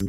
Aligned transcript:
Sejam 0.00 0.08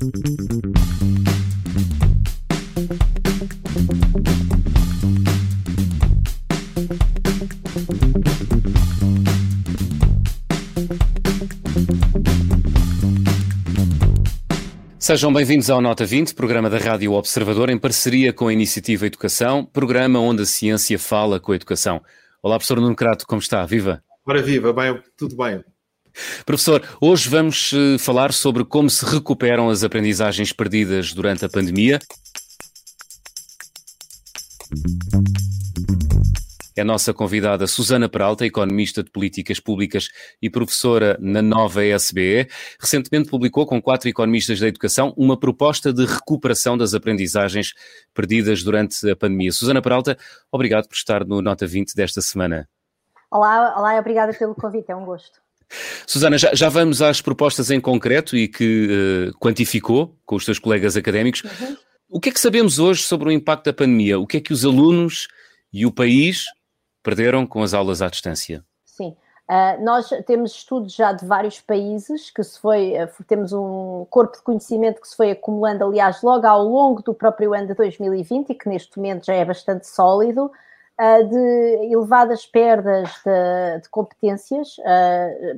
bem-vindos 15.33 15.69
ao 15.69 15.82
Nota 15.82 16.05
20, 16.05 16.36
programa 16.36 16.70
da 16.70 16.78
Rádio 16.78 17.12
Observador, 17.12 17.70
em 17.70 17.78
parceria 17.78 18.32
com 18.32 18.48
a 18.48 18.54
Iniciativa 18.54 19.05
Educação, 19.05 19.66
programa 19.66 20.20
onde 20.20 20.44
a 20.44 20.46
ciência 20.46 20.98
fala 20.98 21.38
com 21.38 21.52
a 21.52 21.55
educação. 21.58 22.02
Olá, 22.42 22.55
professor 22.55 22.80
Nuno 22.80 22.96
Crato, 22.96 23.28
como 23.28 23.42
está? 23.42 23.66
Viva! 23.66 24.02
Ora, 24.26 24.42
viva, 24.42 24.71
bem, 24.71 24.98
tudo 25.18 25.36
bem. 25.36 25.62
Professor, 26.46 26.82
hoje 27.00 27.30
vamos 27.30 27.71
uh, 27.71 27.98
falar 28.00 28.34
sobre 28.34 28.66
como 28.66 28.89
se 28.89 29.05
recuperam 29.05 29.70
as 29.70 29.84
aprendizagens 29.84 30.52
perdidas 30.52 31.14
durante 31.14 31.45
a 31.45 31.50
pandemia. 31.50 31.99
É 36.76 36.82
a 36.82 36.85
nossa 36.85 37.13
convidada 37.13 37.68
Susana 37.68 38.08
Peralta, 38.08 38.45
economista 38.45 39.04
de 39.04 39.12
políticas 39.12 39.59
públicas 39.59 40.08
e 40.41 40.49
professora 40.49 41.18
na 41.20 41.41
nova 41.41 41.84
SBE. 41.84 42.48
Recentemente 42.80 43.30
publicou 43.30 43.66
com 43.66 43.82
quatro 43.82 44.07
economistas 44.07 44.59
da 44.59 44.68
educação 44.68 45.13
uma 45.18 45.38
proposta 45.38 45.91
de 45.91 46.05
recuperação 46.05 46.77
das 46.77 46.93
aprendizagens 46.93 47.73
perdidas 48.13 48.63
durante 48.63 49.09
a 49.09 49.16
pandemia. 49.16 49.52
Susana 49.52 49.82
Peralta, 49.82 50.18
obrigado 50.49 50.88
por 50.88 50.96
estar 50.96 51.26
no 51.26 51.41
Nota 51.41 51.68
20 51.68 51.93
desta 51.93 52.21
semana. 52.21 52.70
Olá, 53.30 53.77
olá, 53.77 53.99
obrigada 53.99 54.34
pelo 54.34 54.55
convite, 54.55 54.91
é 54.91 54.96
um 54.96 55.05
gosto. 55.05 55.41
Susana, 56.05 56.38
já, 56.38 56.53
já, 56.53 56.70
vamos 56.70 57.02
às 57.02 57.21
propostas 57.21 57.71
em 57.71 57.79
concreto 57.79 58.35
e 58.35 58.48
que 58.48 59.31
uh, 59.31 59.38
quantificou 59.39 60.16
com 60.25 60.35
os 60.35 60.45
seus 60.45 60.59
colegas 60.59 60.98
académicos. 60.98 61.43
Uhum. 61.43 61.77
O 62.09 62.20
que 62.20 62.29
é 62.29 62.31
que 62.31 62.39
sabemos 62.39 62.77
hoje 62.77 63.03
sobre 63.03 63.29
o 63.29 63.31
impacto 63.31 63.66
da 63.66 63.73
pandemia? 63.73 64.20
O 64.20 64.28
que 64.28 64.38
é 64.38 64.42
que 64.42 64.52
os 64.52 64.66
alunos 64.66 65.28
e 65.72 65.86
o 65.86 65.92
país 65.92 66.46
perderam 67.02 67.48
com 67.48 67.64
as 67.64 67.73
aulas 67.73 68.02
à 68.02 68.09
distância? 68.09 68.64
Sim. 68.86 69.16
Uh, 69.50 69.84
nós 69.84 70.09
temos 70.26 70.54
estudos 70.54 70.94
já 70.94 71.12
de 71.12 71.26
vários 71.26 71.59
países 71.59 72.30
que 72.30 72.44
se 72.44 72.59
foi, 72.59 72.94
uh, 72.94 73.24
temos 73.28 73.52
um 73.52 74.06
corpo 74.09 74.38
de 74.38 74.44
conhecimento 74.44 75.02
que 75.02 75.08
se 75.08 75.16
foi 75.16 75.31
acumulando, 75.31 75.84
aliás, 75.84 76.22
logo 76.22 76.46
ao 76.48 76.64
longo 76.64 77.02
do 77.02 77.14
próprio 77.14 77.53
ano 77.53 77.68
de 77.68 77.74
2020 77.74 78.50
e 78.50 78.56
que 78.56 78.70
neste 78.70 78.98
momento 78.98 79.26
já 79.26 79.34
é 79.34 79.44
bastante 79.44 79.88
sólido, 79.88 80.52
uh, 81.02 81.28
de 81.28 81.92
elevadas 81.92 82.46
perdas 82.46 83.10
de, 83.26 83.82
de 83.82 83.90
competências, 83.90 84.78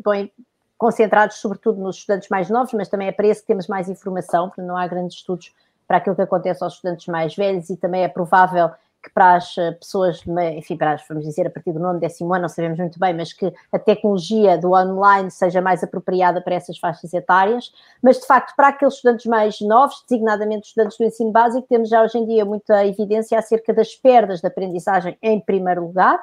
bem, 0.06 0.32
concentrados 0.78 1.38
sobretudo 1.38 1.82
nos 1.82 1.98
estudantes 1.98 2.30
mais 2.30 2.50
novos, 2.50 2.74
mas 2.74 2.90
também 2.90 3.08
é 3.08 3.12
para 3.12 3.28
esse 3.28 3.42
que 3.42 3.48
temos 3.48 3.68
mais 3.68 3.90
informação, 3.90 4.50
porque 4.50 4.62
não 4.62 4.78
há 4.78 4.88
grandes 4.88 5.18
estudos 5.18 5.54
para 5.88 5.98
aquilo 5.98 6.16
que 6.16 6.22
acontece 6.22 6.64
aos 6.64 6.74
estudantes 6.74 7.08
mais 7.08 7.36
velhos 7.36 7.70
e 7.70 7.78
também 7.78 8.04
é 8.04 8.08
provável 8.08 8.72
que 9.04 9.12
para 9.14 9.36
as 9.36 9.58
eh, 9.58 9.72
pessoas, 9.74 10.24
enfim, 10.56 10.78
para 10.78 10.94
as, 10.94 11.06
vamos 11.08 11.26
dizer, 11.26 11.46
a 11.46 11.50
partir 11.50 11.74
do 11.74 11.80
nono, 11.80 12.00
décimo 12.00 12.34
ano, 12.34 12.44
não 12.44 12.50
sabemos 12.50 12.80
muito 12.80 12.98
bem, 12.98 13.14
mas 13.14 13.34
que 13.34 13.54
a 13.72 13.78
tecnologia 13.78 14.58
do 14.58 14.72
online 14.72 15.30
seja 15.30 15.62
mais 15.62 15.84
apropriada 15.84 16.42
para 16.42 16.56
essas 16.56 16.78
faixas 16.78 17.14
etárias, 17.14 17.74
mas 18.02 18.20
de 18.20 18.26
facto 18.26 18.56
para 18.56 18.70
aqueles 18.70 18.96
estudantes 18.96 19.26
mais 19.26 19.60
novos, 19.60 20.04
designadamente 20.10 20.68
estudantes 20.68 20.98
do 20.98 21.04
ensino 21.04 21.32
básico, 21.32 21.68
temos 21.68 21.90
já 21.90 22.02
hoje 22.02 22.18
em 22.18 22.26
dia 22.26 22.46
muita 22.46 22.86
evidência 22.86 23.38
acerca 23.38 23.74
das 23.74 23.94
perdas 23.94 24.40
de 24.40 24.48
aprendizagem 24.48 25.18
em 25.22 25.40
primeiro 25.40 25.86
lugar, 25.86 26.20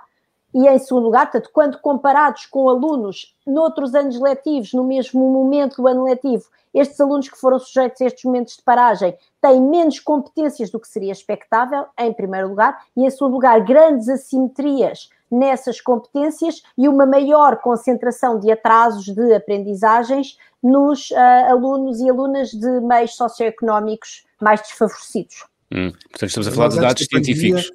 e 0.55 0.67
em 0.67 0.79
segundo 0.79 1.05
lugar, 1.05 1.31
portanto, 1.31 1.51
quando 1.53 1.79
comparados 1.79 2.47
com 2.47 2.69
alunos 2.69 3.35
noutros 3.47 3.95
anos 3.95 4.21
letivos, 4.21 4.73
no 4.73 4.85
mesmo 4.85 5.21
momento 5.31 5.77
do 5.77 5.87
ano 5.87 6.05
letivo, 6.05 6.45
estes 6.73 7.01
alunos 7.01 7.29
que 7.29 7.39
foram 7.39 7.59
sujeitos 7.59 8.01
a 8.01 8.07
estes 8.07 8.25
momentos 8.25 8.57
de 8.57 8.63
paragem 8.63 9.17
têm 9.41 9.61
menos 9.61 9.99
competências 9.99 10.71
do 10.71 10.79
que 10.79 10.89
seria 10.89 11.13
expectável, 11.13 11.87
em 11.99 12.13
primeiro 12.13 12.49
lugar, 12.49 12.85
e 12.97 13.05
em 13.05 13.11
segundo 13.11 13.33
lugar, 13.35 13.65
grandes 13.65 14.09
assimetrias 14.09 15.09
nessas 15.31 15.81
competências 15.81 16.63
e 16.77 16.89
uma 16.89 17.07
maior 17.07 17.57
concentração 17.61 18.39
de 18.39 18.51
atrasos 18.51 19.05
de 19.05 19.33
aprendizagens 19.33 20.37
nos 20.63 21.11
uh, 21.11 21.17
alunos 21.49 22.01
e 22.01 22.11
alunas 22.11 22.51
de 22.51 22.81
meios 22.81 23.15
socioeconómicos 23.15 24.25
mais 24.41 24.61
desfavorecidos. 24.61 25.45
Hum, 25.73 25.93
portanto, 26.11 26.29
estamos 26.29 26.49
a 26.49 26.53
falar 26.53 26.69
de 26.69 26.81
dados 26.81 27.07
científicos. 27.07 27.71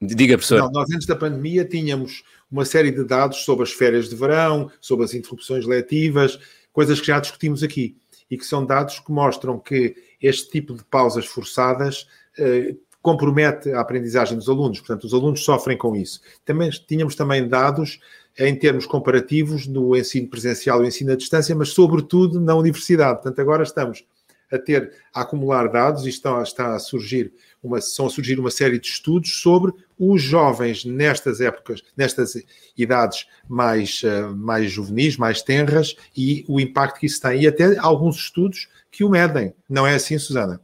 Diga, 0.00 0.36
professor. 0.36 0.60
Não, 0.60 0.70
nós 0.70 0.88
antes 0.94 1.06
da 1.06 1.16
pandemia 1.16 1.64
tínhamos 1.64 2.22
uma 2.50 2.64
série 2.64 2.92
de 2.92 3.04
dados 3.04 3.38
sobre 3.38 3.64
as 3.64 3.72
férias 3.72 4.08
de 4.08 4.14
verão, 4.14 4.70
sobre 4.80 5.04
as 5.04 5.12
interrupções 5.12 5.66
letivas, 5.66 6.38
coisas 6.72 7.00
que 7.00 7.08
já 7.08 7.18
discutimos 7.18 7.62
aqui 7.62 7.96
e 8.30 8.38
que 8.38 8.44
são 8.44 8.64
dados 8.64 9.00
que 9.00 9.10
mostram 9.10 9.58
que 9.58 9.96
este 10.20 10.50
tipo 10.50 10.74
de 10.74 10.84
pausas 10.84 11.26
forçadas 11.26 12.06
eh, 12.38 12.76
compromete 13.02 13.72
a 13.72 13.80
aprendizagem 13.80 14.36
dos 14.36 14.48
alunos, 14.48 14.78
portanto, 14.80 15.04
os 15.04 15.14
alunos 15.14 15.44
sofrem 15.44 15.76
com 15.76 15.96
isso. 15.96 16.20
Também 16.44 16.70
tínhamos 16.70 17.14
também 17.14 17.48
dados 17.48 17.98
em 18.38 18.54
termos 18.54 18.86
comparativos 18.86 19.66
do 19.66 19.96
ensino 19.96 20.28
presencial 20.28 20.84
e 20.84 20.88
ensino 20.88 21.12
à 21.12 21.16
distância, 21.16 21.54
mas 21.56 21.70
sobretudo 21.70 22.40
na 22.40 22.54
universidade. 22.54 23.22
Portanto, 23.22 23.40
agora 23.40 23.62
estamos 23.62 24.04
a 24.52 24.58
ter 24.58 24.92
a 25.12 25.22
acumular 25.22 25.68
dados 25.68 26.06
e 26.06 26.08
está, 26.08 26.40
está 26.42 26.74
a 26.74 26.78
surgir 26.78 27.32
uma, 27.62 27.80
são 27.80 28.06
a 28.06 28.10
surgir 28.10 28.38
uma 28.38 28.50
série 28.50 28.78
de 28.78 28.86
estudos 28.86 29.40
sobre 29.40 29.72
os 29.98 30.22
jovens 30.22 30.84
nestas 30.84 31.40
épocas, 31.40 31.82
nestas 31.96 32.34
idades 32.76 33.26
mais, 33.48 34.02
uh, 34.02 34.34
mais 34.34 34.70
juvenis, 34.70 35.16
mais 35.16 35.42
tenras 35.42 35.96
e 36.16 36.44
o 36.48 36.60
impacto 36.60 37.00
que 37.00 37.06
isso 37.06 37.20
tem. 37.20 37.42
E 37.42 37.48
até 37.48 37.76
alguns 37.78 38.16
estudos 38.16 38.68
que 38.90 39.04
o 39.04 39.08
medem. 39.08 39.54
Não 39.68 39.86
é 39.86 39.94
assim, 39.94 40.18
Susana? 40.18 40.60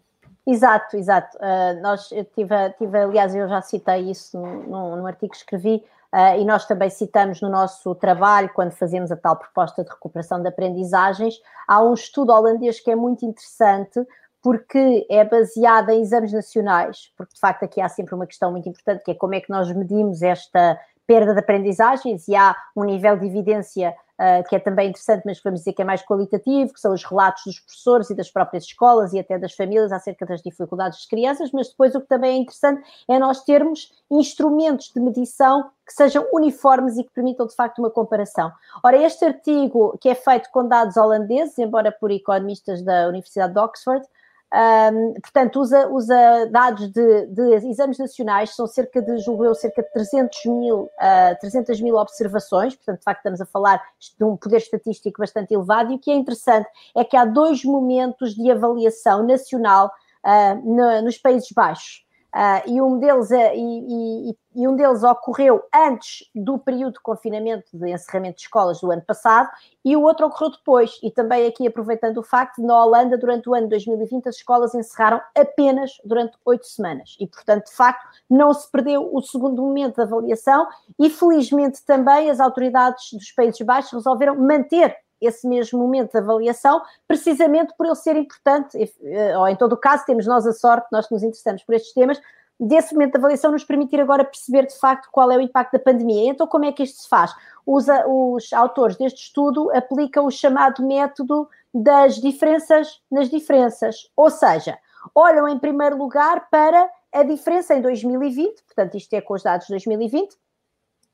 Exato, 0.47 0.97
exato. 0.97 1.37
Uh, 1.39 1.81
nós, 1.81 2.13
eu 2.13 2.25
tive, 2.25 2.55
tive, 2.79 2.99
aliás, 2.99 3.35
eu 3.35 3.49
já 3.49 3.63
citei 3.63 4.11
isso 4.11 4.39
num, 4.39 4.97
num 4.97 5.07
artigo 5.07 5.33
que 5.33 5.39
escrevi, 5.39 5.83
uh, 6.13 6.39
e 6.39 6.45
nós 6.45 6.67
também 6.67 6.91
citamos 6.91 7.41
no 7.41 7.49
nosso 7.49 7.95
trabalho, 7.95 8.51
quando 8.55 8.73
fazemos 8.73 9.11
a 9.11 9.17
tal 9.17 9.37
proposta 9.37 9.83
de 9.83 9.89
recuperação 9.89 10.43
de 10.43 10.49
aprendizagens, 10.49 11.41
há 11.67 11.83
um 11.83 11.95
estudo 11.95 12.31
holandês 12.31 12.79
que 12.79 12.91
é 12.91 12.95
muito 12.95 13.25
interessante, 13.25 14.07
porque 14.45 15.07
é 15.09 15.25
baseada 15.25 15.95
em 15.95 16.03
exames 16.03 16.31
nacionais, 16.31 17.11
porque 17.17 17.33
de 17.33 17.41
facto 17.41 17.63
aqui 17.63 17.81
há 17.81 17.89
sempre 17.89 18.15
uma 18.15 18.27
questão 18.27 18.51
muito 18.51 18.69
importante, 18.69 19.03
que 19.03 19.13
é 19.13 19.15
como 19.15 19.35
é 19.35 19.41
que 19.41 19.49
nós 19.49 19.75
medimos 19.75 20.21
esta 20.21 20.79
perda 21.07 21.33
de 21.33 21.41
aprendizagens, 21.41 22.29
e 22.29 22.37
há 22.37 22.55
um 22.77 22.85
nível 22.85 23.17
de 23.17 23.27
evidência 23.27 23.95
uh, 24.19 24.47
que 24.47 24.55
é 24.55 24.59
também 24.59 24.91
interessante, 24.91 25.23
mas 25.25 25.41
vamos 25.43 25.61
dizer 25.61 25.73
que 25.73 25.81
é 25.81 25.85
mais 25.85 26.03
qualitativo, 26.03 26.75
que 26.75 26.81
são 26.81 26.93
os 26.93 27.03
relatos 27.05 27.43
dos 27.47 27.59
professores 27.59 28.11
e 28.11 28.15
das 28.15 28.31
próprias 28.31 28.65
escolas 28.65 29.15
e 29.15 29.19
até 29.19 29.39
das 29.39 29.55
famílias 29.55 29.93
acerca 29.93 30.27
das 30.27 30.43
dificuldades 30.43 30.99
das 30.99 31.07
crianças, 31.07 31.51
mas 31.51 31.71
depois 31.71 31.95
o 31.95 32.01
que 32.03 32.07
também 32.07 32.37
é 32.37 32.41
interessante 32.41 32.83
é 33.09 33.19
nós 33.19 33.45
termos 33.45 33.93
instrumentos 34.11 34.93
de 34.95 35.01
medição 35.01 35.71
que 35.87 35.93
sejam 35.93 36.27
uniformes 36.35 36.99
e 36.99 37.05
que 37.05 37.11
permitam 37.15 37.47
de 37.47 37.55
facto 37.55 37.79
uma 37.79 37.91
comparação. 37.91 38.53
Ora, 38.83 38.97
este 38.99 39.25
artigo 39.25 39.97
que 39.99 40.11
é 40.11 40.15
feito 40.15 40.51
com 40.51 40.69
dados 40.69 40.99
holandeses, 40.99 41.59
embora 41.59 41.91
por 41.91 42.11
economistas 42.11 42.83
da 42.83 43.09
Universidade 43.09 43.55
de 43.55 43.59
Oxford, 43.59 44.07
um, 44.55 45.15
portanto, 45.15 45.61
usa, 45.61 45.89
usa 45.89 46.47
dados 46.49 46.89
de, 46.93 47.27
de, 47.27 47.69
exames 47.69 47.99
nacionais, 47.99 48.55
são 48.55 48.69
cerca 48.69 49.03
de, 49.03 49.19
julgo 49.19 49.53
cerca 49.53 49.83
de 49.83 49.91
300 49.91 50.45
mil, 50.47 50.83
uh, 50.83 51.39
300 51.41 51.81
mil 51.81 51.97
observações, 51.97 52.77
portanto, 52.77 52.99
de 52.99 53.05
facto, 53.05 53.19
estamos 53.19 53.41
a 53.41 53.47
falar 53.47 53.83
de 54.17 54.25
um 54.25 54.37
poder 54.37 54.59
estatístico 54.59 55.21
bastante 55.21 55.53
elevado, 55.53 55.91
e 55.91 55.97
o 55.97 55.99
que 55.99 56.09
é 56.09 56.15
interessante 56.15 56.69
é 56.97 57.03
que 57.03 57.17
há 57.17 57.25
dois 57.25 57.65
momentos 57.65 58.33
de 58.33 58.49
avaliação 58.49 59.27
nacional 59.27 59.91
uh, 60.25 60.55
no, 60.65 61.03
nos 61.03 61.19
Países 61.19 61.51
Baixos. 61.51 62.04
Uh, 62.35 62.69
e, 62.69 62.83
um 62.83 62.99
deles, 62.99 63.31
uh, 63.31 63.55
e, 63.55 64.31
e, 64.31 64.37
e, 64.57 64.67
um 64.67 64.75
deles 64.75 65.05
ocorreu 65.05 65.63
antes 65.73 66.29
do 66.35 66.59
período 66.59 66.95
de 66.95 67.01
confinamento 67.01 67.67
de 67.73 67.93
encerramento 67.93 68.39
de 68.39 68.43
escolas 68.43 68.81
do 68.81 68.91
ano 68.91 69.03
passado 69.03 69.49
e 69.85 69.95
o 69.95 70.03
outro 70.03 70.27
ocorreu 70.27 70.51
depois. 70.51 70.99
E 71.01 71.13
também 71.13 71.47
aqui 71.47 71.65
aproveitando 71.65 72.19
o 72.19 72.25
facto 72.25 72.61
na 72.61 72.85
Holanda, 72.85 73.17
durante 73.17 73.49
o 73.49 73.55
ano 73.55 73.69
de 73.69 73.71
2020, 73.71 74.29
as 74.29 74.35
escolas 74.35 74.75
encerraram 74.75 75.21
apenas 75.33 75.93
durante 76.05 76.37
oito 76.45 76.67
semanas. 76.67 77.17
E, 77.21 77.27
portanto, 77.29 77.67
de 77.67 77.73
facto, 77.73 78.05
não 78.29 78.53
se 78.53 78.69
perdeu 78.69 79.15
o 79.15 79.23
segundo 79.23 79.63
momento 79.63 79.95
de 79.95 80.03
avaliação 80.03 80.67
e, 80.99 81.09
felizmente, 81.09 81.85
também 81.87 82.31
as 82.31 82.41
autoridades 82.41 83.13
dos 83.13 83.31
Países 83.31 83.61
Baixos 83.61 83.93
resolveram 83.93 84.35
manter 84.35 84.97
esse 85.21 85.47
mesmo 85.47 85.79
momento 85.79 86.13
de 86.13 86.19
avaliação, 86.19 86.83
precisamente 87.07 87.75
por 87.77 87.87
ele 87.87 87.95
ser 87.95 88.17
importante, 88.17 88.77
eh, 89.03 89.39
ou 89.39 89.49
em 89.49 89.57
todo 89.57 89.73
o 89.73 89.77
caso, 89.77 90.05
temos 90.05 90.27
nós 90.27 90.47
a 90.47 90.53
sorte, 90.53 90.89
nós 90.93 91.07
que 91.07 91.15
nos 91.15 91.23
interessamos 91.23 91.63
por 91.63 91.75
estes 91.75 91.93
temas, 91.93 92.21
desse 92.59 92.95
momento 92.95 93.13
de 93.13 93.19
avaliação 93.19 93.51
nos 93.51 93.65
permitir 93.65 94.01
agora 94.01 94.25
perceber 94.25 94.67
de 94.67 94.79
facto 94.79 95.09
qual 95.11 95.31
é 95.31 95.37
o 95.37 95.41
impacto 95.41 95.73
da 95.73 95.79
pandemia. 95.79 96.31
Então, 96.31 96.47
como 96.47 96.65
é 96.65 96.73
que 96.73 96.83
isto 96.83 97.03
se 97.03 97.09
faz? 97.09 97.35
Os, 97.67 97.87
os 98.07 98.53
autores 98.53 98.97
deste 98.97 99.23
estudo 99.23 99.71
aplicam 99.75 100.27
o 100.27 100.31
chamado 100.31 100.87
método 100.87 101.49
das 101.73 102.17
diferenças 102.17 103.01
nas 103.11 103.29
diferenças, 103.29 104.09
ou 104.17 104.31
seja, 104.31 104.79
olham 105.15 105.49
em 105.49 105.59
primeiro 105.59 105.97
lugar 105.97 106.49
para 106.49 106.89
a 107.13 107.23
diferença 107.23 107.75
em 107.75 107.81
2020, 107.81 108.63
portanto, 108.63 108.97
isto 108.97 109.13
é 109.15 109.21
com 109.21 109.35
os 109.35 109.43
dados 109.43 109.67
de 109.67 109.73
2020, 109.73 110.37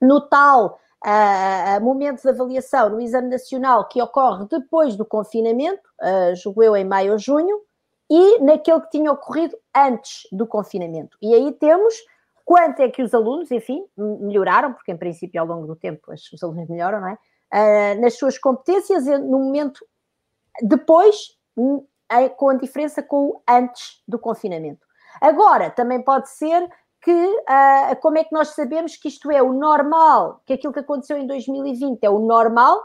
no 0.01 0.21
tal 0.21 0.79
uh, 1.05 1.83
momento 1.83 2.23
de 2.23 2.29
avaliação 2.29 2.91
no 2.91 3.01
exame 3.01 3.29
nacional 3.29 3.89
que 3.89 4.01
ocorre 4.01 4.47
depois 4.47 4.97
do 4.97 5.05
confinamento, 5.05 5.83
uh, 6.01 6.35
julgo 6.37 6.63
eu 6.63 6.77
em 6.77 6.85
maio 6.85 7.13
ou 7.13 7.19
junho, 7.19 7.61
e 8.11 8.39
naquele 8.41 8.81
que 8.81 8.91
tinha 8.91 9.13
ocorrido 9.13 9.57
antes 9.75 10.27
do 10.33 10.47
confinamento. 10.47 11.17
E 11.23 11.33
aí 11.35 11.53
temos 11.53 11.95
quanto 12.45 12.81
é 12.81 12.89
que 12.89 13.03
os 13.03 13.15
alunos, 13.15 13.51
enfim, 13.51 13.85
melhoraram, 13.97 14.73
porque 14.73 14.91
em 14.91 14.97
princípio 14.97 15.41
ao 15.41 15.47
longo 15.47 15.67
do 15.67 15.77
tempo 15.77 16.13
os 16.13 16.43
alunos 16.43 16.69
melhoram, 16.69 17.01
não 17.01 17.09
é? 17.09 17.19
Uh, 17.53 18.01
nas 18.01 18.15
suas 18.15 18.39
competências 18.39 19.07
no 19.07 19.39
momento 19.39 19.85
depois, 20.63 21.37
com 22.37 22.49
a 22.49 22.55
diferença 22.55 23.03
com 23.03 23.29
o 23.29 23.43
antes 23.49 24.03
do 24.07 24.19
confinamento. 24.19 24.87
Agora, 25.21 25.71
também 25.71 26.03
pode 26.03 26.29
ser 26.31 26.69
que, 27.03 27.11
uh, 27.11 27.97
como 28.01 28.19
é 28.19 28.25
que 28.25 28.33
nós 28.33 28.49
sabemos 28.49 28.97
que 28.97 29.09
isto 29.09 29.31
é 29.31 29.43
o 29.43 29.53
normal, 29.53 30.43
que 30.45 30.53
aquilo 30.53 30.73
que 30.73 30.81
aconteceu 30.81 31.17
em 31.17 31.27
2020 31.27 32.03
é 32.03 32.11
o 32.11 32.19
normal, 32.19 32.83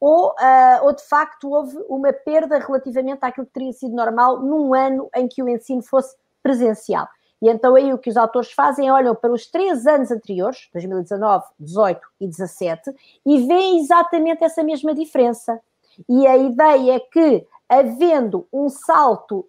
ou, 0.00 0.28
uh, 0.30 0.84
ou 0.84 0.94
de 0.94 1.02
facto 1.04 1.50
houve 1.50 1.76
uma 1.88 2.12
perda 2.12 2.58
relativamente 2.58 3.20
àquilo 3.22 3.46
que 3.46 3.52
teria 3.52 3.72
sido 3.72 3.94
normal 3.94 4.40
num 4.40 4.74
ano 4.74 5.08
em 5.14 5.26
que 5.26 5.42
o 5.42 5.48
ensino 5.48 5.82
fosse 5.82 6.14
presencial. 6.42 7.08
E 7.42 7.48
então 7.48 7.74
aí 7.74 7.92
o 7.92 7.98
que 7.98 8.08
os 8.08 8.16
autores 8.16 8.52
fazem 8.52 8.88
é 8.88 8.92
olham 8.92 9.14
para 9.14 9.32
os 9.32 9.46
três 9.46 9.86
anos 9.86 10.10
anteriores, 10.10 10.68
2019, 10.72 11.44
18 11.58 12.00
e 12.20 12.28
17, 12.28 12.94
e 13.26 13.46
veem 13.46 13.78
exatamente 13.80 14.44
essa 14.44 14.62
mesma 14.62 14.94
diferença. 14.94 15.60
E 16.08 16.26
a 16.26 16.36
ideia 16.36 16.96
é 16.96 17.00
que, 17.00 17.46
havendo 17.68 18.46
um 18.52 18.68
salto 18.68 19.46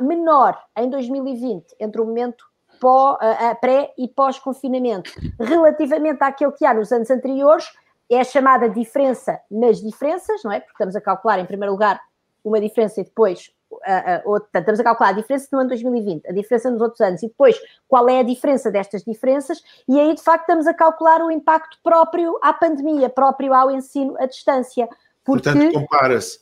menor 0.00 0.58
em 0.76 0.88
2020 0.88 1.76
entre 1.78 2.00
o 2.00 2.06
momento 2.06 2.47
pré 3.60 3.92
e 3.98 4.08
pós-confinamento, 4.08 5.10
relativamente 5.38 6.22
àquele 6.22 6.52
que 6.52 6.64
há 6.64 6.74
nos 6.74 6.92
anos 6.92 7.10
anteriores, 7.10 7.66
é 8.10 8.20
a 8.20 8.24
chamada 8.24 8.68
diferença 8.68 9.38
nas 9.50 9.80
diferenças, 9.80 10.42
não 10.42 10.52
é? 10.52 10.60
Porque 10.60 10.72
estamos 10.72 10.96
a 10.96 11.00
calcular, 11.00 11.38
em 11.38 11.44
primeiro 11.44 11.72
lugar, 11.72 12.00
uma 12.42 12.60
diferença 12.60 13.00
e 13.00 13.04
depois 13.04 13.50
a, 13.84 14.16
a, 14.16 14.22
outra, 14.24 14.60
estamos 14.60 14.80
a 14.80 14.84
calcular 14.84 15.10
a 15.10 15.12
diferença 15.12 15.48
no 15.52 15.58
ano 15.60 15.68
2020, 15.68 16.26
a 16.26 16.32
diferença 16.32 16.70
nos 16.70 16.80
outros 16.80 17.00
anos 17.00 17.22
e 17.22 17.28
depois 17.28 17.56
qual 17.86 18.08
é 18.08 18.20
a 18.20 18.22
diferença 18.22 18.70
destas 18.70 19.04
diferenças, 19.04 19.62
e 19.86 19.98
aí 19.98 20.14
de 20.14 20.22
facto 20.22 20.42
estamos 20.42 20.66
a 20.66 20.74
calcular 20.74 21.20
o 21.22 21.30
impacto 21.30 21.78
próprio 21.82 22.38
à 22.42 22.52
pandemia, 22.52 23.10
próprio 23.10 23.52
ao 23.52 23.70
ensino 23.70 24.16
à 24.18 24.26
distância. 24.26 24.88
Porque... 25.24 25.42
Portanto, 25.42 25.72
compara-se, 25.72 26.40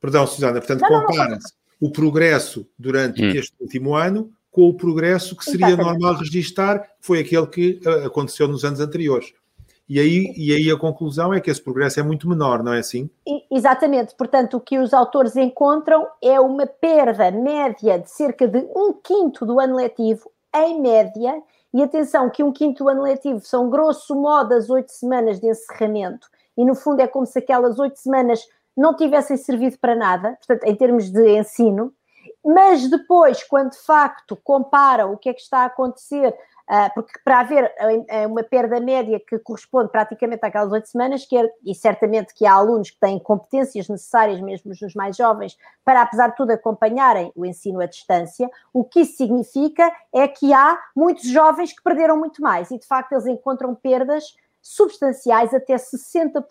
perdão, 0.00 0.26
Susana, 0.26 0.60
portanto, 0.60 0.86
compara-se 0.86 1.54
o 1.80 1.90
progresso 1.90 2.68
durante 2.78 3.22
hum. 3.22 3.30
este 3.30 3.54
último 3.60 3.94
ano 3.94 4.30
com 4.54 4.68
o 4.68 4.72
progresso 4.72 5.34
que 5.34 5.44
seria 5.44 5.66
Exatamente. 5.66 6.00
normal 6.00 6.20
registar, 6.20 6.88
foi 7.00 7.18
aquele 7.18 7.46
que 7.48 7.80
uh, 7.84 8.06
aconteceu 8.06 8.46
nos 8.46 8.64
anos 8.64 8.78
anteriores. 8.78 9.34
E 9.88 9.98
aí, 9.98 10.32
e 10.36 10.52
aí 10.54 10.70
a 10.70 10.78
conclusão 10.78 11.34
é 11.34 11.40
que 11.40 11.50
esse 11.50 11.60
progresso 11.60 11.98
é 11.98 12.04
muito 12.04 12.28
menor, 12.28 12.62
não 12.62 12.72
é 12.72 12.78
assim? 12.78 13.10
Exatamente. 13.50 14.14
Portanto, 14.14 14.56
o 14.56 14.60
que 14.60 14.78
os 14.78 14.94
autores 14.94 15.34
encontram 15.34 16.06
é 16.22 16.38
uma 16.38 16.66
perda 16.66 17.32
média 17.32 17.98
de 17.98 18.08
cerca 18.08 18.46
de 18.46 18.58
um 18.76 18.92
quinto 18.92 19.44
do 19.44 19.58
ano 19.58 19.74
letivo, 19.74 20.30
em 20.54 20.80
média, 20.80 21.42
e 21.74 21.82
atenção 21.82 22.30
que 22.30 22.44
um 22.44 22.52
quinto 22.52 22.84
do 22.84 22.88
ano 22.88 23.02
letivo 23.02 23.40
são 23.40 23.68
grosso 23.68 24.14
modo 24.14 24.54
as 24.54 24.70
oito 24.70 24.92
semanas 24.92 25.40
de 25.40 25.48
encerramento, 25.48 26.28
e 26.56 26.64
no 26.64 26.76
fundo 26.76 27.00
é 27.00 27.08
como 27.08 27.26
se 27.26 27.40
aquelas 27.40 27.76
oito 27.80 27.98
semanas 27.98 28.46
não 28.76 28.94
tivessem 28.94 29.36
servido 29.36 29.76
para 29.80 29.96
nada, 29.96 30.38
portanto, 30.38 30.62
em 30.64 30.76
termos 30.76 31.10
de 31.10 31.38
ensino, 31.38 31.92
mas 32.44 32.88
depois, 32.90 33.42
quando 33.42 33.70
de 33.70 33.78
facto 33.78 34.36
comparam 34.36 35.12
o 35.12 35.16
que 35.16 35.30
é 35.30 35.34
que 35.34 35.40
está 35.40 35.60
a 35.60 35.64
acontecer, 35.66 36.28
uh, 36.28 36.94
porque 36.94 37.18
para 37.24 37.40
haver 37.40 37.64
uh, 37.64 38.28
uma 38.28 38.42
perda 38.42 38.78
média 38.80 39.18
que 39.18 39.38
corresponde 39.38 39.90
praticamente 39.90 40.44
àquelas 40.44 40.70
oito 40.70 40.88
semanas, 40.88 41.24
que 41.24 41.36
é, 41.36 41.50
e 41.64 41.74
certamente 41.74 42.34
que 42.34 42.44
há 42.44 42.52
alunos 42.52 42.90
que 42.90 43.00
têm 43.00 43.18
competências 43.18 43.88
necessárias, 43.88 44.40
mesmo 44.40 44.72
os 44.72 44.94
mais 44.94 45.16
jovens, 45.16 45.56
para, 45.84 46.02
apesar 46.02 46.28
de 46.28 46.36
tudo, 46.36 46.50
acompanharem 46.50 47.32
o 47.34 47.46
ensino 47.46 47.80
à 47.80 47.86
distância, 47.86 48.50
o 48.72 48.84
que 48.84 49.00
isso 49.00 49.16
significa 49.16 49.90
é 50.12 50.28
que 50.28 50.52
há 50.52 50.78
muitos 50.94 51.24
jovens 51.24 51.72
que 51.72 51.82
perderam 51.82 52.18
muito 52.18 52.42
mais. 52.42 52.70
E, 52.70 52.78
de 52.78 52.86
facto, 52.86 53.12
eles 53.12 53.26
encontram 53.26 53.74
perdas 53.74 54.36
substanciais, 54.60 55.52
até 55.52 55.76
60% 55.76 56.42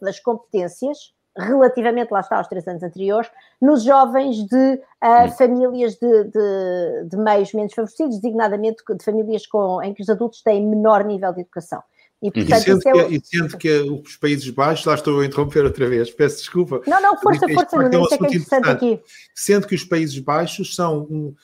das 0.00 0.18
competências, 0.18 1.14
relativamente, 1.36 2.10
lá 2.10 2.20
está, 2.20 2.38
aos 2.38 2.48
três 2.48 2.66
anos 2.66 2.82
anteriores, 2.82 3.30
nos 3.60 3.82
jovens 3.82 4.36
de 4.46 4.74
uh, 5.02 5.30
famílias 5.36 5.94
de, 5.94 6.24
de, 6.24 7.08
de, 7.08 7.16
meios 7.16 7.52
menos 7.52 7.72
favorecidos, 7.72 8.16
designadamente 8.16 8.82
de 8.88 9.04
famílias 9.04 9.46
com, 9.46 9.82
em 9.82 9.94
que 9.94 10.02
os 10.02 10.08
adultos 10.08 10.42
têm 10.42 10.66
menor 10.66 11.04
nível 11.04 11.32
de 11.32 11.42
educação. 11.42 11.82
E, 12.22 12.30
portanto, 12.30 12.60
e, 12.60 12.82
sendo, 12.82 13.00
é... 13.00 13.04
que, 13.04 13.14
e 13.14 13.20
sendo 13.24 13.56
que 13.56 13.80
os 13.80 14.16
Países 14.16 14.50
Baixos, 14.50 14.84
lá 14.84 14.94
estou 14.94 15.20
a 15.20 15.24
interromper 15.24 15.64
outra 15.64 15.88
vez, 15.88 16.10
peço 16.10 16.38
desculpa. 16.38 16.82
Não, 16.86 17.00
não, 17.00 17.16
força, 17.16 17.48
força, 17.48 17.76
não, 17.76 17.84
é 17.84 17.98
um 17.98 18.04
isso 18.04 18.14
é 18.14 18.18
que 18.18 18.24
é 18.24 18.28
interessante 18.28 18.68
aqui. 18.68 19.00
Sendo 19.34 19.66
que 19.66 19.74
os 19.74 19.84
Países 19.84 20.18
Baixos 20.18 20.74
são 20.74 21.06
um, 21.10 21.34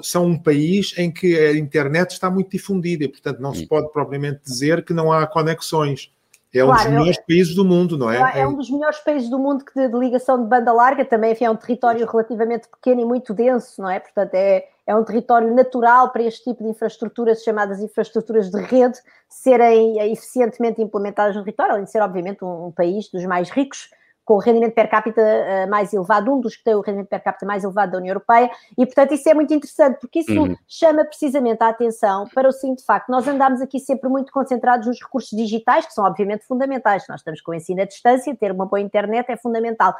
são 0.00 0.26
um 0.26 0.38
país 0.38 0.94
em 0.96 1.10
que 1.10 1.36
a 1.36 1.56
internet 1.56 2.12
está 2.12 2.30
muito 2.30 2.50
difundida 2.50 3.02
e, 3.04 3.08
portanto, 3.08 3.40
não 3.40 3.52
se 3.52 3.66
pode 3.66 3.90
propriamente 3.90 4.42
dizer 4.44 4.84
que 4.84 4.92
não 4.92 5.12
há 5.12 5.26
conexões. 5.26 6.12
É 6.54 6.62
um 6.62 6.66
claro, 6.66 6.82
dos 6.82 6.90
melhores 6.90 7.16
eu, 7.16 7.24
países 7.26 7.54
do 7.54 7.64
mundo, 7.64 7.96
não 7.96 8.10
é? 8.10 8.40
É 8.40 8.46
um 8.46 8.54
dos 8.54 8.70
melhores 8.70 8.98
países 8.98 9.30
do 9.30 9.38
mundo 9.38 9.64
que 9.64 9.72
de, 9.74 9.88
de 9.88 9.98
ligação 9.98 10.42
de 10.42 10.48
banda 10.48 10.70
larga, 10.72 11.04
também 11.04 11.32
enfim, 11.32 11.46
é 11.46 11.50
um 11.50 11.56
território 11.56 12.06
relativamente 12.06 12.68
pequeno 12.68 13.00
e 13.00 13.04
muito 13.04 13.32
denso, 13.32 13.80
não 13.80 13.88
é? 13.88 13.98
Portanto, 13.98 14.34
é, 14.34 14.66
é 14.86 14.94
um 14.94 15.02
território 15.02 15.54
natural 15.54 16.10
para 16.10 16.22
este 16.22 16.44
tipo 16.44 16.62
de 16.62 16.68
infraestruturas, 16.68 17.42
chamadas 17.42 17.80
infraestruturas 17.80 18.50
de 18.50 18.60
rede, 18.60 18.98
serem 19.28 19.98
eficientemente 20.12 20.82
implementadas 20.82 21.34
no 21.34 21.42
território, 21.42 21.72
além 21.72 21.84
de 21.84 21.90
ser, 21.90 22.02
obviamente, 22.02 22.44
um, 22.44 22.66
um 22.66 22.70
país 22.70 23.08
dos 23.08 23.24
mais 23.24 23.48
ricos 23.48 23.88
com 24.24 24.34
o 24.34 24.38
rendimento 24.38 24.74
per 24.74 24.88
capita 24.88 25.20
uh, 25.20 25.70
mais 25.70 25.92
elevado, 25.92 26.32
um 26.32 26.40
dos 26.40 26.56
que 26.56 26.64
tem 26.64 26.74
o 26.74 26.80
rendimento 26.80 27.08
per 27.08 27.22
capita 27.22 27.46
mais 27.46 27.64
elevado 27.64 27.92
da 27.92 27.98
União 27.98 28.12
Europeia, 28.12 28.50
e 28.78 28.86
portanto 28.86 29.14
isso 29.14 29.28
é 29.28 29.34
muito 29.34 29.52
interessante, 29.52 29.98
porque 30.00 30.20
isso 30.20 30.32
uhum. 30.32 30.56
chama 30.66 31.04
precisamente 31.04 31.62
a 31.62 31.68
atenção 31.68 32.26
para 32.34 32.48
o 32.48 32.52
seguinte 32.52 32.84
facto, 32.84 33.08
nós 33.08 33.26
andamos 33.26 33.60
aqui 33.60 33.78
sempre 33.78 34.08
muito 34.08 34.32
concentrados 34.32 34.86
nos 34.86 35.00
recursos 35.00 35.36
digitais, 35.36 35.86
que 35.86 35.92
são 35.92 36.04
obviamente 36.04 36.46
fundamentais, 36.46 37.04
nós 37.08 37.20
estamos 37.20 37.40
com 37.40 37.52
o 37.52 37.54
ensino 37.54 37.82
à 37.82 37.84
distância, 37.84 38.34
ter 38.36 38.52
uma 38.52 38.66
boa 38.66 38.80
internet 38.80 39.30
é 39.30 39.36
fundamental, 39.36 39.94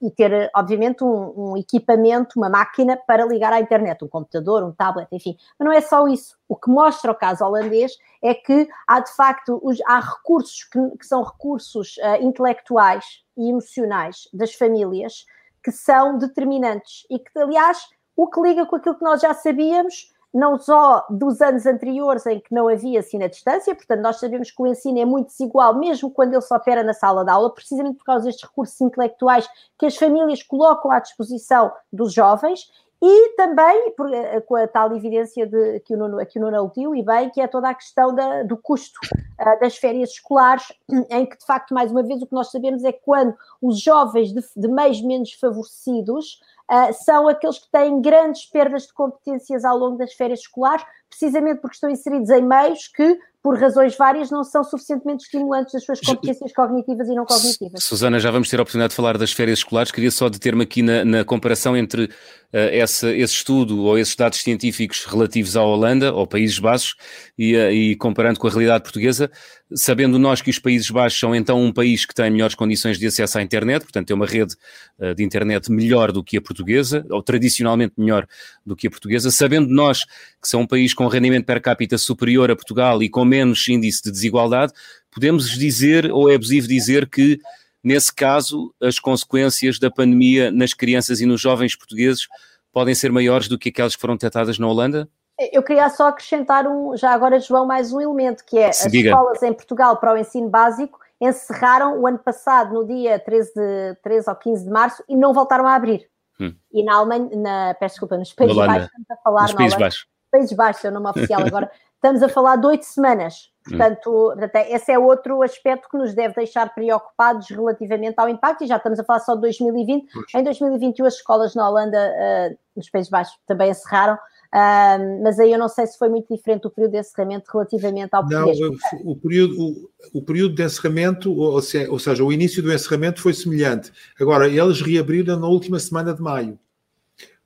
e 0.00 0.10
ter 0.10 0.50
obviamente 0.54 1.02
um, 1.02 1.52
um 1.52 1.56
equipamento, 1.56 2.38
uma 2.38 2.48
máquina 2.48 2.98
para 3.06 3.24
ligar 3.24 3.52
à 3.52 3.60
internet, 3.60 4.04
um 4.04 4.08
computador, 4.08 4.62
um 4.62 4.72
tablet, 4.72 5.08
enfim, 5.12 5.36
mas 5.58 5.66
não 5.66 5.72
é 5.72 5.80
só 5.80 6.06
isso, 6.08 6.36
o 6.52 6.56
que 6.56 6.70
mostra 6.70 7.10
o 7.10 7.14
caso 7.14 7.42
holandês 7.42 7.96
é 8.20 8.34
que 8.34 8.68
há 8.86 9.00
de 9.00 9.10
facto 9.16 9.58
os, 9.62 9.80
há 9.86 10.00
recursos 10.00 10.64
que, 10.64 10.78
que 10.98 11.06
são 11.06 11.22
recursos 11.22 11.96
uh, 11.96 12.22
intelectuais 12.22 13.24
e 13.38 13.48
emocionais 13.48 14.28
das 14.34 14.52
famílias 14.52 15.24
que 15.64 15.72
são 15.72 16.18
determinantes 16.18 17.06
e 17.08 17.18
que, 17.18 17.38
aliás, 17.38 17.78
o 18.14 18.28
que 18.28 18.38
liga 18.42 18.66
com 18.66 18.76
aquilo 18.76 18.96
que 18.96 19.04
nós 19.04 19.22
já 19.22 19.32
sabíamos, 19.32 20.12
não 20.34 20.58
só 20.58 21.06
dos 21.08 21.40
anos 21.40 21.64
anteriores 21.64 22.26
em 22.26 22.38
que 22.38 22.54
não 22.54 22.68
havia 22.68 22.98
ensino 22.98 23.24
à 23.24 23.28
distância, 23.28 23.74
portanto, 23.74 24.00
nós 24.00 24.20
sabemos 24.20 24.50
que 24.50 24.62
o 24.62 24.66
ensino 24.66 24.98
é 24.98 25.06
muito 25.06 25.28
desigual, 25.28 25.78
mesmo 25.78 26.10
quando 26.10 26.34
ele 26.34 26.42
só 26.42 26.56
opera 26.56 26.82
na 26.82 26.92
sala 26.92 27.24
de 27.24 27.30
aula, 27.30 27.54
precisamente 27.54 27.96
por 27.96 28.04
causa 28.04 28.26
destes 28.26 28.46
recursos 28.46 28.78
intelectuais 28.78 29.48
que 29.78 29.86
as 29.86 29.96
famílias 29.96 30.42
colocam 30.42 30.90
à 30.90 30.98
disposição 30.98 31.72
dos 31.90 32.12
jovens 32.12 32.70
e 33.04 33.30
também 33.30 33.90
por, 33.96 34.14
eh, 34.14 34.40
com 34.42 34.54
a 34.54 34.68
tal 34.68 34.94
evidência 34.94 35.44
de, 35.44 35.80
que, 35.80 35.92
o 35.92 35.98
Nuno, 35.98 36.24
que 36.24 36.38
o 36.38 36.42
Nuno 36.42 36.56
aludiu, 36.56 36.94
e 36.94 37.02
bem, 37.02 37.30
que 37.30 37.40
é 37.40 37.48
toda 37.48 37.68
a 37.68 37.74
questão 37.74 38.14
da, 38.14 38.44
do 38.44 38.56
custo 38.56 39.00
uh, 39.04 39.58
das 39.58 39.76
férias 39.76 40.10
escolares, 40.10 40.72
em 41.10 41.26
que, 41.26 41.36
de 41.36 41.44
facto, 41.44 41.74
mais 41.74 41.90
uma 41.90 42.04
vez, 42.04 42.22
o 42.22 42.26
que 42.28 42.32
nós 42.32 42.52
sabemos 42.52 42.84
é 42.84 42.92
que 42.92 43.00
quando 43.04 43.34
os 43.60 43.80
jovens 43.80 44.32
de, 44.32 44.40
de 44.56 44.68
meios 44.68 45.02
menos 45.02 45.32
favorecidos 45.32 46.40
uh, 46.70 46.92
são 46.92 47.26
aqueles 47.26 47.58
que 47.58 47.68
têm 47.72 48.00
grandes 48.00 48.46
perdas 48.46 48.86
de 48.86 48.94
competências 48.94 49.64
ao 49.64 49.76
longo 49.76 49.98
das 49.98 50.12
férias 50.12 50.38
escolares, 50.38 50.84
precisamente 51.08 51.60
porque 51.60 51.74
estão 51.74 51.90
inseridos 51.90 52.30
em 52.30 52.42
meios 52.42 52.86
que 52.86 53.18
por 53.42 53.58
razões 53.58 53.96
várias, 53.96 54.30
não 54.30 54.44
são 54.44 54.62
suficientemente 54.62 55.24
estimulantes 55.24 55.72
das 55.72 55.84
suas 55.84 56.00
competências 56.00 56.52
cognitivas 56.52 57.08
e 57.08 57.14
não 57.14 57.24
cognitivas. 57.26 57.82
Susana, 57.82 58.20
já 58.20 58.30
vamos 58.30 58.48
ter 58.48 58.60
a 58.60 58.62
oportunidade 58.62 58.90
de 58.90 58.96
falar 58.96 59.18
das 59.18 59.32
férias 59.32 59.58
escolares. 59.58 59.90
Queria 59.90 60.12
só 60.12 60.28
deter-me 60.28 60.62
aqui 60.62 60.80
na, 60.80 61.04
na, 61.04 61.24
comparação 61.24 61.76
entre 61.76 62.04
uh, 62.04 62.08
essa, 62.52 63.10
esse 63.10 63.34
estudo 63.34 63.82
ou 63.82 63.98
esses 63.98 64.14
dados 64.14 64.38
científicos 64.38 65.04
relativos 65.06 65.56
à 65.56 65.62
Holanda, 65.62 66.14
ou 66.14 66.24
Países 66.24 66.60
Baixos, 66.60 66.94
e, 67.36 67.56
uh, 67.56 67.72
e 67.72 67.96
comparando 67.96 68.38
com 68.38 68.46
a 68.46 68.50
realidade 68.50 68.84
portuguesa, 68.84 69.28
sabendo 69.74 70.20
nós 70.20 70.40
que 70.40 70.50
os 70.50 70.60
Países 70.60 70.88
Baixos 70.88 71.18
são 71.18 71.34
então 71.34 71.60
um 71.60 71.72
país 71.72 72.06
que 72.06 72.14
tem 72.14 72.30
melhores 72.30 72.54
condições 72.54 72.96
de 72.96 73.08
acesso 73.08 73.38
à 73.38 73.42
internet, 73.42 73.82
portanto 73.82 74.06
tem 74.06 74.14
uma 74.14 74.26
rede 74.26 74.54
uh, 75.00 75.16
de 75.16 75.24
internet 75.24 75.70
melhor 75.72 76.12
do 76.12 76.22
que 76.22 76.36
a 76.36 76.40
portuguesa, 76.40 77.04
ou 77.10 77.20
tradicionalmente 77.24 77.94
melhor 77.98 78.24
do 78.64 78.76
que 78.76 78.86
a 78.86 78.90
portuguesa, 78.90 79.32
sabendo 79.32 79.68
nós 79.68 80.04
que 80.04 80.48
são 80.48 80.60
um 80.60 80.66
país 80.66 80.94
com 80.94 81.08
rendimento 81.08 81.44
per 81.44 81.60
capita 81.60 81.98
superior 81.98 82.52
a 82.52 82.56
Portugal 82.56 83.02
e 83.02 83.08
com 83.08 83.24
menos 83.32 83.66
índice 83.68 84.02
de 84.02 84.10
desigualdade, 84.10 84.72
podemos 85.10 85.50
dizer, 85.50 86.12
ou 86.12 86.30
é 86.30 86.34
abusivo 86.34 86.68
dizer, 86.68 87.08
que 87.08 87.38
nesse 87.82 88.14
caso 88.14 88.74
as 88.80 88.98
consequências 88.98 89.78
da 89.78 89.90
pandemia 89.90 90.50
nas 90.50 90.74
crianças 90.74 91.20
e 91.20 91.26
nos 91.26 91.40
jovens 91.40 91.74
portugueses 91.74 92.28
podem 92.72 92.94
ser 92.94 93.10
maiores 93.10 93.48
do 93.48 93.58
que 93.58 93.70
aquelas 93.70 93.94
que 93.94 94.00
foram 94.00 94.14
detectadas 94.14 94.58
na 94.58 94.68
Holanda? 94.68 95.08
Eu 95.52 95.62
queria 95.62 95.88
só 95.88 96.08
acrescentar 96.08 96.66
um, 96.66 96.96
já 96.96 97.10
agora, 97.10 97.40
João, 97.40 97.66
mais 97.66 97.92
um 97.92 98.00
elemento, 98.00 98.44
que 98.44 98.58
é 98.58 98.68
as 98.68 98.86
diga. 98.90 99.10
escolas 99.10 99.42
em 99.42 99.52
Portugal 99.52 99.96
para 99.96 100.14
o 100.14 100.16
ensino 100.16 100.48
básico 100.48 101.00
encerraram 101.20 102.00
o 102.00 102.06
ano 102.06 102.18
passado, 102.18 102.74
no 102.74 102.86
dia 102.86 103.18
13, 103.18 103.52
de, 103.54 103.96
13 104.02 104.28
ou 104.28 104.36
15 104.36 104.64
de 104.64 104.70
março, 104.70 105.04
e 105.08 105.16
não 105.16 105.32
voltaram 105.32 105.66
a 105.66 105.74
abrir. 105.74 106.08
hum. 106.40 106.54
e 106.72 106.84
na 106.84 106.96
Alemanha, 106.96 107.30
na, 107.36 107.74
peço 107.74 107.94
desculpa, 107.94 108.16
nos 108.16 108.32
Países 108.32 108.56
Baixos, 108.56 108.86
estamos 108.86 109.10
a 109.10 109.16
falar 109.16 109.42
nos 109.42 109.54
Países 109.54 109.78
Baixos. 109.78 110.06
Países 110.32 110.52
Baixos, 110.54 110.84
é 110.84 110.88
o 110.88 110.92
nome 110.92 111.10
oficial 111.10 111.42
agora, 111.46 111.70
estamos 111.94 112.22
a 112.22 112.28
falar 112.28 112.56
de 112.56 112.66
oito 112.66 112.84
semanas. 112.84 113.52
Portanto, 113.64 114.34
esse 114.68 114.90
é 114.90 114.98
outro 114.98 115.40
aspecto 115.42 115.88
que 115.88 115.96
nos 115.96 116.14
deve 116.14 116.34
deixar 116.34 116.74
preocupados 116.74 117.48
relativamente 117.48 118.18
ao 118.18 118.28
impacto, 118.28 118.64
e 118.64 118.66
já 118.66 118.76
estamos 118.76 118.98
a 118.98 119.04
falar 119.04 119.20
só 119.20 119.34
de 119.36 119.42
2020. 119.42 120.08
Pois. 120.12 120.26
Em 120.34 120.42
2021, 120.42 121.06
as 121.06 121.14
escolas 121.14 121.54
na 121.54 121.68
Holanda, 121.68 121.98
uh, 121.98 122.58
nos 122.74 122.90
Países 122.90 123.08
Baixos, 123.08 123.38
também 123.46 123.70
encerraram, 123.70 124.14
uh, 124.14 125.22
mas 125.22 125.38
aí 125.38 125.52
eu 125.52 125.58
não 125.58 125.68
sei 125.68 125.86
se 125.86 125.96
foi 125.96 126.08
muito 126.08 126.34
diferente 126.34 126.66
o 126.66 126.70
período 126.70 126.92
de 126.92 126.98
encerramento 126.98 127.50
relativamente 127.52 128.10
ao 128.12 128.26
português. 128.26 128.58
Não, 128.58 128.72
o, 129.04 129.16
período, 129.16 129.54
o, 129.60 129.90
o, 130.18 130.22
período 130.22 130.54
de 130.56 130.64
encerramento, 130.64 131.32
ou, 131.32 131.62
seja, 131.62 131.90
ou 131.90 131.98
seja, 132.00 132.24
o 132.24 132.32
início 132.32 132.60
do 132.62 132.72
encerramento 132.72 133.20
foi 133.20 133.32
semelhante. 133.32 133.92
Agora, 134.20 134.48
eles 134.48 134.80
reabriram 134.80 135.38
na 135.38 135.46
última 135.46 135.78
semana 135.78 136.12
de 136.12 136.20
maio, 136.20 136.58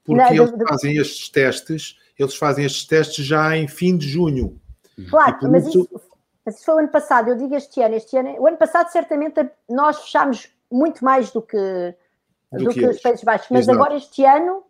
porque 0.03 0.23
não, 0.23 0.45
eles 0.45 0.51
fazem 0.67 0.97
estes 0.97 1.29
testes, 1.29 1.97
eles 2.19 2.37
fazem 2.37 2.65
estes 2.65 2.87
testes 2.87 3.25
já 3.25 3.57
em 3.57 3.69
fim 3.69 3.97
de 3.97 4.09
junho. 4.09 4.61
Claro, 5.11 5.39
mas 5.51 5.67
isso, 5.67 5.89
mas 6.45 6.57
isso 6.57 6.65
foi 6.65 6.75
o 6.75 6.79
ano 6.79 6.89
passado, 6.89 7.29
eu 7.29 7.37
digo 7.37 7.55
este 7.55 7.83
ano, 7.83 7.95
este 7.95 8.17
ano, 8.17 8.35
o 8.39 8.47
ano 8.47 8.57
passado 8.57 8.89
certamente 8.91 9.47
nós 9.69 10.01
fechámos 10.01 10.49
muito 10.71 11.05
mais 11.05 11.31
do 11.31 11.43
que, 11.43 11.95
do, 12.53 12.65
do 12.65 12.71
que, 12.71 12.81
que 12.81 12.87
os 12.87 13.01
Países 13.01 13.23
Baixos, 13.23 13.49
mas 13.51 13.63
Exato. 13.63 13.79
agora 13.79 13.97
este 13.97 14.25
ano 14.25 14.63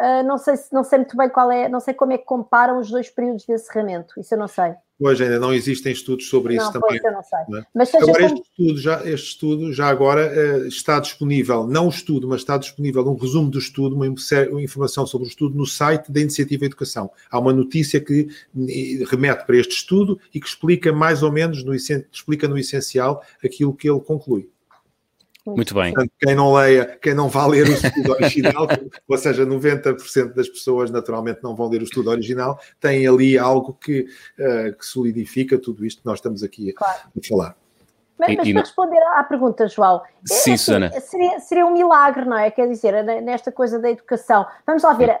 uh, 0.00 0.22
não, 0.24 0.38
sei, 0.38 0.54
não 0.70 0.84
sei 0.84 0.98
muito 0.98 1.16
bem 1.16 1.28
qual 1.28 1.50
é, 1.50 1.68
não 1.68 1.80
sei 1.80 1.94
como 1.94 2.12
é 2.12 2.18
que 2.18 2.24
comparam 2.24 2.78
os 2.78 2.90
dois 2.90 3.10
períodos 3.10 3.44
de 3.44 3.52
encerramento, 3.52 4.18
isso 4.20 4.34
eu 4.34 4.38
não 4.38 4.48
sei. 4.48 4.74
Pois, 4.98 5.20
ainda 5.20 5.38
não 5.38 5.52
existem 5.52 5.92
estudos 5.92 6.26
sobre 6.28 6.54
não, 6.54 6.62
isso 6.62 6.72
também. 6.72 6.98
eu 7.04 7.12
não 7.12 7.22
sei. 7.22 7.38
Não 7.48 7.58
é? 7.58 7.66
Mas 7.74 7.94
agora, 7.94 8.28
como... 8.28 8.34
este, 8.34 8.50
estudo 8.50 8.80
já, 8.80 9.04
este 9.04 9.28
estudo 9.28 9.72
já 9.72 9.88
agora 9.88 10.32
uh, 10.32 10.66
está 10.66 10.98
disponível, 10.98 11.66
não 11.66 11.86
o 11.86 11.90
estudo, 11.90 12.26
mas 12.26 12.40
está 12.40 12.56
disponível 12.56 13.06
um 13.06 13.14
resumo 13.14 13.50
do 13.50 13.58
estudo, 13.58 13.94
uma, 13.94 14.06
uma, 14.06 14.62
informação 14.62 15.06
sobre 15.06 15.26
o 15.26 15.28
estudo 15.28 15.54
no 15.54 15.66
site 15.66 16.10
da 16.10 16.20
Iniciativa 16.20 16.64
Educação. 16.64 17.10
Há 17.30 17.38
uma 17.38 17.52
notícia 17.52 18.00
que 18.00 18.28
remete 19.10 19.44
para 19.44 19.56
este 19.58 19.74
estudo 19.74 20.18
e 20.32 20.40
que 20.40 20.46
explica 20.46 20.90
mais 20.94 21.22
ou 21.22 21.30
menos, 21.30 21.62
no, 21.62 21.74
explica 21.74 22.48
no 22.48 22.56
essencial, 22.56 23.22
aquilo 23.44 23.74
que 23.74 23.88
ele 23.88 24.00
conclui. 24.00 24.48
Muito 25.54 25.74
bem. 25.74 25.92
Portanto, 25.92 26.12
quem 26.18 26.34
não 26.34 26.54
leia, 26.54 26.98
quem 27.00 27.14
não 27.14 27.28
vá 27.28 27.46
ler 27.46 27.68
o 27.68 27.72
estudo 27.72 28.12
original, 28.12 28.66
ou 29.06 29.18
seja, 29.18 29.46
90% 29.46 30.34
das 30.34 30.48
pessoas 30.48 30.90
naturalmente 30.90 31.40
não 31.42 31.54
vão 31.54 31.68
ler 31.68 31.80
o 31.80 31.84
estudo 31.84 32.10
original, 32.10 32.58
tem 32.80 33.06
ali 33.06 33.38
algo 33.38 33.74
que, 33.74 34.06
uh, 34.38 34.76
que 34.76 34.84
solidifica 34.84 35.58
tudo 35.58 35.84
isto 35.84 36.02
que 36.02 36.06
nós 36.06 36.18
estamos 36.18 36.42
aqui 36.42 36.72
claro. 36.72 36.98
a 37.16 37.28
falar. 37.28 37.56
Mas, 38.18 38.34
mas 38.34 38.48
e, 38.48 38.52
para 38.52 38.62
responder 38.62 39.02
à 39.14 39.22
pergunta, 39.24 39.68
João, 39.68 40.00
Sim, 40.24 40.52
é, 40.52 40.56
Susana. 40.56 41.00
Seria, 41.00 41.40
seria 41.40 41.66
um 41.66 41.72
milagre, 41.72 42.24
não 42.24 42.38
é? 42.38 42.50
Quer 42.50 42.66
dizer, 42.68 43.04
nesta 43.22 43.52
coisa 43.52 43.78
da 43.78 43.90
educação. 43.90 44.46
Vamos 44.66 44.82
lá 44.82 44.94
ver, 44.94 45.20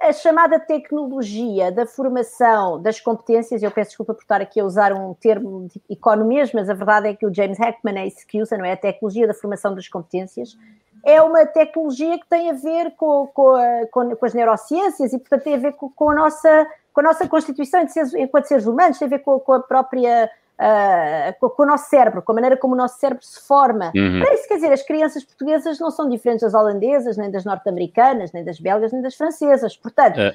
a, 0.00 0.12
chamada 0.12 0.58
tecnologia 0.58 1.70
da 1.70 1.86
formação 1.86 2.80
das 2.80 2.98
competências, 2.98 3.62
eu 3.62 3.70
peço 3.70 3.90
desculpa 3.90 4.14
por 4.14 4.22
estar 4.22 4.40
aqui 4.40 4.58
a 4.60 4.64
usar 4.64 4.92
um 4.92 5.12
termo 5.14 5.68
de 5.68 5.80
economias, 5.88 6.52
mas 6.52 6.70
a 6.70 6.74
verdade 6.74 7.08
é 7.08 7.14
que 7.14 7.26
o 7.26 7.34
James 7.34 7.60
Heckman 7.60 7.98
é 7.98 8.06
isso 8.06 8.26
que 8.26 8.40
usa, 8.40 8.56
não 8.56 8.64
é? 8.64 8.72
A 8.72 8.76
tecnologia 8.76 9.26
da 9.26 9.34
formação 9.34 9.74
das 9.74 9.88
competências 9.88 10.56
é 11.04 11.20
uma 11.20 11.46
tecnologia 11.46 12.18
que 12.18 12.26
tem 12.28 12.50
a 12.50 12.54
ver 12.54 12.92
com, 12.96 13.26
com, 13.28 13.54
com, 13.90 14.16
com 14.16 14.26
as 14.26 14.34
neurociências 14.34 15.12
e, 15.12 15.18
portanto, 15.18 15.42
tem 15.42 15.54
a 15.54 15.58
ver 15.58 15.72
com, 15.72 16.10
a, 16.10 16.14
nossa, 16.14 16.66
com 16.92 17.00
a 17.00 17.04
nossa 17.04 17.28
constituição 17.28 17.84
enquanto 18.16 18.46
seres 18.46 18.66
humanos, 18.66 18.98
tem 18.98 19.06
a 19.06 19.10
ver 19.10 19.20
com 19.20 19.52
a 19.52 19.60
própria 19.60 20.30
uh, 20.60 21.48
com, 21.50 21.62
o 21.62 21.66
nosso 21.66 21.88
cérebro, 21.88 22.22
com 22.22 22.32
a 22.32 22.34
maneira 22.34 22.56
como 22.56 22.74
o 22.74 22.76
nosso 22.76 22.98
cérebro 22.98 23.24
se 23.24 23.40
forma. 23.40 23.90
Uhum. 23.94 24.20
Para 24.20 24.34
isso, 24.34 24.46
quer 24.46 24.56
dizer, 24.56 24.72
as 24.72 24.82
crianças 24.82 25.24
portuguesas 25.24 25.80
não 25.80 25.90
são 25.90 26.08
diferentes 26.08 26.42
das 26.42 26.54
holandesas, 26.54 27.16
nem 27.16 27.30
das 27.30 27.44
norte-americanas, 27.44 28.32
nem 28.32 28.44
das 28.44 28.60
belgas, 28.60 28.92
nem 28.92 29.00
das 29.00 29.14
francesas. 29.14 29.76
Portanto. 29.76 30.18
Uh, 30.20 30.32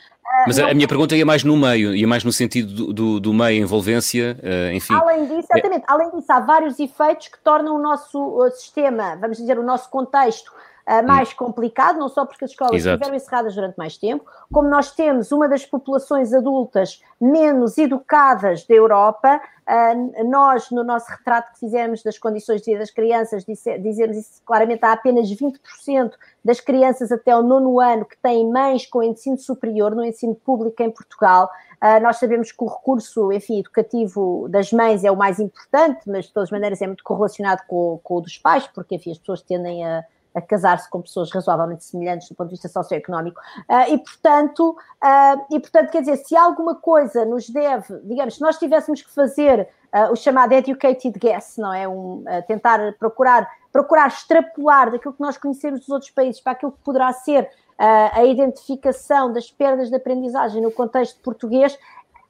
mas 0.48 0.58
não... 0.58 0.70
a 0.70 0.74
minha 0.74 0.88
pergunta 0.88 1.15
ia 1.15 1.25
mais 1.25 1.44
no 1.44 1.55
meio, 1.55 1.96
ia 1.96 2.08
mais 2.08 2.24
no 2.24 2.32
sentido 2.32 2.74
do, 2.74 2.94
do, 2.94 3.20
do 3.20 3.34
meio, 3.34 3.62
envolvência, 3.62 4.38
uh, 4.41 4.74
enfim. 4.74 4.94
Além 4.94 5.25
disso, 5.27 5.48
exatamente, 5.51 5.84
é... 5.84 5.86
além 5.88 6.10
disso, 6.12 6.32
há 6.32 6.39
vários 6.39 6.79
efeitos 6.79 7.27
que 7.27 7.38
tornam 7.39 7.75
o 7.75 7.79
nosso 7.79 8.50
sistema, 8.51 9.15
vamos 9.15 9.38
dizer, 9.38 9.60
o 9.60 9.63
nosso 9.63 9.89
contexto 9.89 10.51
uh, 10.88 11.06
mais 11.06 11.32
hum. 11.32 11.36
complicado, 11.38 11.98
não 11.98 12.10
só 12.10 12.25
porque 12.25 12.46
as 12.46 12.51
escolas 12.51 12.75
Exato. 12.75 12.96
estiveram 12.96 13.15
encerradas 13.15 13.56
durante 13.56 13.75
mais 13.77 13.98
tempo, 13.98 14.25
como 14.51 14.70
nós 14.70 14.92
temos 14.92 15.32
uma 15.32 15.48
das 15.48 15.65
populações 15.65 16.34
adultas 16.34 17.01
menos 17.20 17.77
educadas 17.77 18.65
da 18.65 18.75
Europa. 18.75 19.42
Uh, 19.68 20.30
nós, 20.30 20.70
no 20.70 20.84
nosso 20.84 21.10
retrato 21.10 21.54
que 21.54 21.60
fizemos 21.60 22.04
das 22.04 22.20
condições 22.20 22.62
de 22.62 22.72
vida 22.72 22.80
das 22.80 22.92
crianças, 22.92 23.44
disse, 23.44 23.77
dizemos 23.80 24.15
isso 24.18 24.42
claramente: 24.46 24.84
há 24.86 24.92
apenas 24.92 25.27
20% 25.30 26.12
das 26.44 26.60
crianças 26.60 27.12
até 27.12 27.36
o 27.36 27.42
nono 27.42 27.80
ano 27.80 28.06
que 28.06 28.18
têm 28.18 28.48
mães 28.50 28.86
com 28.86 29.01
ensino 29.01 29.38
superior 29.38 29.96
no 29.96 30.06
ensino 30.06 30.36
público 30.36 30.84
em 30.84 30.92
Portugal. 30.92 31.50
Uh, 31.84 32.01
nós 32.01 32.18
sabemos 32.18 32.51
que 32.51 32.63
o 32.63 32.68
recurso, 32.68 33.32
enfim, 33.32 33.60
educativo 33.60 34.48
das 34.50 34.72
mães 34.72 35.04
é 35.04 35.12
o 35.12 35.15
mais 35.15 35.39
importante, 35.39 36.01
mas 36.08 36.25
de 36.25 36.34
todas 36.34 36.48
as 36.48 36.51
maneiras 36.51 36.82
é 36.82 36.88
muito 36.88 37.04
correlacionado 37.04 37.63
com, 37.68 38.00
com 38.04 38.15
o 38.15 38.22
dos 38.22 38.38
pais, 38.38 38.68
porque, 38.74 38.96
enfim, 38.96 39.12
as 39.12 39.18
pessoas 39.18 39.42
tendem 39.42 39.86
a, 39.86 40.04
a 40.36 40.42
casar-se 40.42 40.89
com 40.89 41.01
pessoas 41.01 41.32
razoavelmente 41.32 41.86
semelhantes 41.86 42.27
do 42.27 42.36
ponto 42.36 42.50
de 42.50 42.56
vista 42.56 42.68
socioeconómico. 42.68 43.39
Uh, 43.70 43.94
e, 43.94 43.98
portanto, 43.98 44.72
uh, 44.72 45.46
e, 45.56 45.60
portanto, 45.60 45.89
quer 45.89 46.01
dizer, 46.01 46.18
se 46.18 46.36
alguma 46.36 46.75
coisa 46.75 47.24
nos 47.24 47.50
deve, 47.50 47.98
digamos, 48.04 48.36
se 48.36 48.42
nós 48.42 48.60
tivéssemos 48.60 49.01
que 49.01 49.10
fazer 49.10 49.70
uh, 49.94 50.12
o 50.12 50.15
chamado 50.15 50.51
educated 50.51 51.18
guess, 51.18 51.58
não 51.58 51.74
é? 51.74 51.88
Um, 51.88 52.25
tentar 52.48 52.94
procurar, 53.00 53.50
procurar 53.72 54.08
extrapolar 54.08 54.92
daquilo 54.92 55.13
que 55.13 55.22
nós 55.22 55.38
conhecemos 55.38 55.80
dos 55.80 55.89
outros 55.89 56.12
países 56.12 56.42
para 56.42 56.51
aquilo 56.51 56.74
que 56.74 56.84
poderá 56.84 57.12
ser 57.13 57.50
a 57.77 58.24
identificação 58.24 59.34
das 59.34 59.51
perdas 59.51 59.89
de 59.89 59.98
aprendizagem 59.98 60.62
no 60.62 60.72
contexto 60.72 61.22
português, 61.22 61.77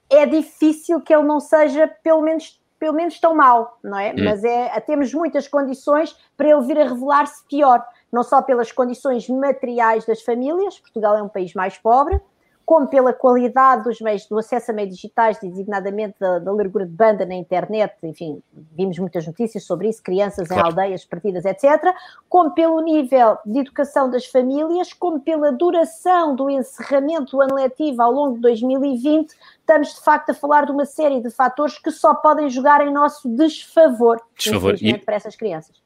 é 0.10 0.26
difícil 0.26 1.00
que 1.02 1.14
ele 1.14 1.22
não 1.22 1.40
seja, 1.40 1.88
pelo 2.04 2.24
menos, 2.24 2.60
pelo 2.80 2.94
menos 2.94 3.20
tão 3.20 3.36
mal, 3.36 3.78
não 3.84 4.00
é? 4.00 4.12
Hum. 4.12 4.24
Mas 4.24 4.44
é, 4.44 4.80
temos 4.80 5.14
muitas 5.14 5.48
condições 5.48 6.18
para 6.36 6.50
ele 6.50 6.66
vir 6.66 6.80
a 6.80 6.86
revelar-se 6.86 7.44
pior 7.48 7.86
não 8.12 8.24
só 8.24 8.42
pelas 8.42 8.72
condições 8.72 9.28
materiais 9.28 10.06
das 10.06 10.22
famílias, 10.22 10.80
Portugal 10.80 11.18
é 11.18 11.24
um 11.24 11.30
país 11.30 11.54
mais 11.54 11.78
pobre, 11.78 12.20
como 12.66 12.88
pela 12.88 13.14
qualidade 13.14 13.84
dos 13.84 14.02
meios, 14.02 14.26
do 14.26 14.40
acesso 14.40 14.72
a 14.72 14.74
meios 14.74 14.96
digitais, 14.96 15.38
designadamente 15.40 16.16
da, 16.20 16.40
da 16.40 16.52
largura 16.52 16.86
de 16.86 16.92
banda 16.92 17.24
na 17.24 17.36
internet, 17.36 17.96
enfim, 18.02 18.42
vimos 18.76 18.98
muitas 18.98 19.28
notícias 19.28 19.64
sobre 19.64 19.88
isso, 19.88 20.02
crianças 20.02 20.48
claro. 20.48 20.64
em 20.64 20.66
aldeias 20.66 21.06
partidas, 21.06 21.46
etc., 21.46 21.94
como 22.28 22.52
pelo 22.56 22.82
nível 22.82 23.38
de 23.46 23.60
educação 23.60 24.10
das 24.10 24.26
famílias, 24.26 24.92
como 24.94 25.20
pela 25.20 25.52
duração 25.52 26.36
do 26.36 26.50
encerramento 26.50 27.38
do 27.38 27.42
ano 27.42 27.54
letivo 27.54 28.02
ao 28.02 28.12
longo 28.12 28.36
de 28.36 28.42
2020, 28.42 29.30
estamos 29.60 29.94
de 29.94 30.02
facto 30.02 30.32
a 30.32 30.34
falar 30.34 30.66
de 30.66 30.72
uma 30.72 30.86
série 30.86 31.22
de 31.22 31.30
fatores 31.30 31.78
que 31.78 31.92
só 31.92 32.16
podem 32.16 32.50
jogar 32.50 32.86
em 32.86 32.92
nosso 32.92 33.30
desfavor, 33.30 34.20
desfavor. 34.36 34.76
E... 34.82 34.98
para 34.98 35.16
essas 35.16 35.36
crianças. 35.36 35.85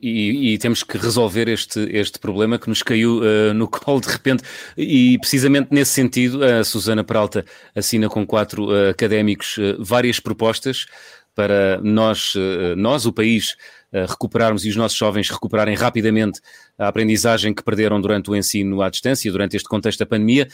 E, 0.00 0.54
e, 0.54 0.58
temos 0.58 0.82
que 0.82 0.96
resolver 0.96 1.48
este, 1.48 1.80
este 1.90 2.18
problema 2.18 2.58
que 2.58 2.68
nos 2.68 2.82
caiu 2.82 3.18
uh, 3.18 3.52
no 3.54 3.68
colo 3.68 4.00
de 4.00 4.08
repente. 4.08 4.42
E 4.76 5.18
precisamente 5.18 5.68
nesse 5.70 5.92
sentido, 5.92 6.42
a 6.44 6.64
Susana 6.64 7.04
Peralta 7.04 7.44
assina 7.74 8.08
com 8.08 8.26
quatro 8.26 8.68
uh, 8.68 8.90
académicos 8.90 9.58
uh, 9.58 9.76
várias 9.78 10.20
propostas 10.20 10.86
para 11.34 11.80
nós, 11.80 12.34
nós, 12.76 13.06
o 13.06 13.12
país, 13.12 13.56
recuperarmos 13.90 14.66
e 14.66 14.68
os 14.68 14.76
nossos 14.76 14.98
jovens 14.98 15.30
recuperarem 15.30 15.74
rapidamente 15.74 16.42
a 16.78 16.88
aprendizagem 16.88 17.54
que 17.54 17.62
perderam 17.62 17.98
durante 18.02 18.30
o 18.30 18.36
ensino 18.36 18.82
à 18.82 18.90
distância, 18.90 19.32
durante 19.32 19.56
este 19.56 19.66
contexto 19.66 20.00
da 20.00 20.04
pandemia. 20.04 20.46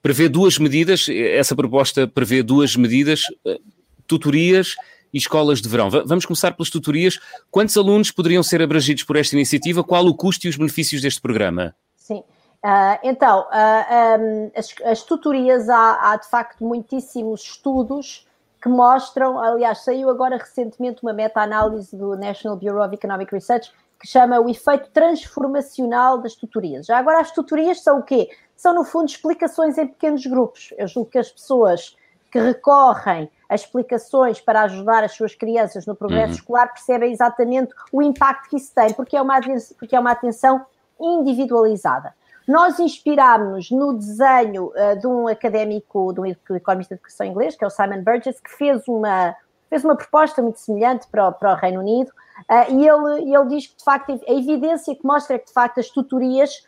prevê 0.00 0.30
duas 0.30 0.58
medidas, 0.58 1.06
essa 1.10 1.54
proposta 1.54 2.08
prevê 2.08 2.42
duas 2.42 2.76
medidas, 2.76 3.24
tutorias 4.06 4.74
e 5.16 5.18
escolas 5.18 5.62
de 5.62 5.68
verão. 5.68 5.88
Vamos 5.88 6.26
começar 6.26 6.52
pelas 6.52 6.68
tutorias. 6.68 7.18
Quantos 7.50 7.74
alunos 7.74 8.10
poderiam 8.10 8.42
ser 8.42 8.60
abrangidos 8.60 9.02
por 9.02 9.16
esta 9.16 9.34
iniciativa? 9.34 9.82
Qual 9.82 10.04
o 10.04 10.14
custo 10.14 10.46
e 10.46 10.50
os 10.50 10.56
benefícios 10.56 11.00
deste 11.00 11.22
programa? 11.22 11.74
Sim. 11.96 12.18
Uh, 12.62 12.98
então, 13.02 13.40
uh, 13.40 13.46
ah, 13.50 14.18
um, 14.20 14.50
as, 14.54 14.74
as, 14.84 15.02
tutorias, 15.04 15.70
há, 15.70 16.12
há 16.12 16.16
de 16.16 16.28
facto 16.28 16.62
muitíssimos 16.62 17.42
estudos 17.42 18.26
que 18.62 18.68
mostram, 18.68 19.38
aliás, 19.38 19.84
saiu 19.84 20.10
agora 20.10 20.36
recentemente 20.36 21.02
uma 21.02 21.14
meta-análise 21.14 21.96
do 21.96 22.14
National 22.16 22.58
Bureau 22.58 22.84
of 22.84 22.94
Economic 22.94 23.32
Research 23.32 23.72
que 23.98 24.06
chama 24.06 24.38
o 24.38 24.50
efeito 24.50 24.90
transformacional 24.90 26.18
das 26.18 26.34
tutorias. 26.34 26.84
Já 26.84 26.98
agora, 26.98 27.20
as 27.20 27.30
tutorias 27.30 27.82
são 27.82 28.00
o 28.00 28.02
quê? 28.02 28.28
São, 28.54 28.74
no 28.74 28.84
fundo, 28.84 29.06
explicações 29.06 29.78
em 29.78 29.86
pequenos 29.86 30.26
grupos. 30.26 30.74
Eu 30.76 30.86
julgo 30.86 31.10
que 31.10 31.18
as 31.18 31.30
pessoas 31.30 31.96
que 32.30 32.38
recorrem 32.38 33.30
a 33.48 33.54
explicações 33.54 34.40
para 34.40 34.62
ajudar 34.62 35.04
as 35.04 35.12
suas 35.12 35.34
crianças 35.34 35.86
no 35.86 35.94
progresso 35.94 36.32
uhum. 36.32 36.38
escolar 36.38 36.66
percebem 36.68 37.12
exatamente 37.12 37.72
o 37.92 38.02
impacto 38.02 38.50
que 38.50 38.56
isso 38.56 38.72
tem, 38.74 38.92
porque 38.92 39.16
é 39.16 39.22
uma, 39.22 39.40
porque 39.78 39.94
é 39.94 40.00
uma 40.00 40.10
atenção 40.10 40.64
individualizada. 41.00 42.14
Nós 42.46 42.78
inspirámos-nos 42.78 43.70
no 43.70 43.92
desenho 43.92 44.66
uh, 44.66 44.98
de 44.98 45.06
um 45.06 45.26
académico, 45.26 46.12
de 46.12 46.20
um 46.20 46.26
economista 46.26 46.94
de 46.94 47.00
educação 47.00 47.26
inglês, 47.26 47.56
que 47.56 47.64
é 47.64 47.66
o 47.66 47.70
Simon 47.70 48.02
Burgess, 48.02 48.40
que 48.40 48.50
fez 48.50 48.86
uma, 48.86 49.34
fez 49.68 49.84
uma 49.84 49.96
proposta 49.96 50.40
muito 50.40 50.60
semelhante 50.60 51.08
para 51.08 51.28
o, 51.28 51.32
para 51.32 51.52
o 51.52 51.56
Reino 51.56 51.80
Unido, 51.80 52.08
uh, 52.08 52.72
e 52.72 52.88
ele, 52.88 53.34
ele 53.34 53.46
diz 53.48 53.66
que, 53.66 53.76
de 53.76 53.84
facto, 53.84 54.12
a 54.12 54.32
evidência 54.32 54.94
que 54.94 55.04
mostra 55.04 55.36
é 55.36 55.38
que, 55.38 55.46
de 55.46 55.52
facto, 55.52 55.80
as 55.80 55.88
tutorias 55.88 56.62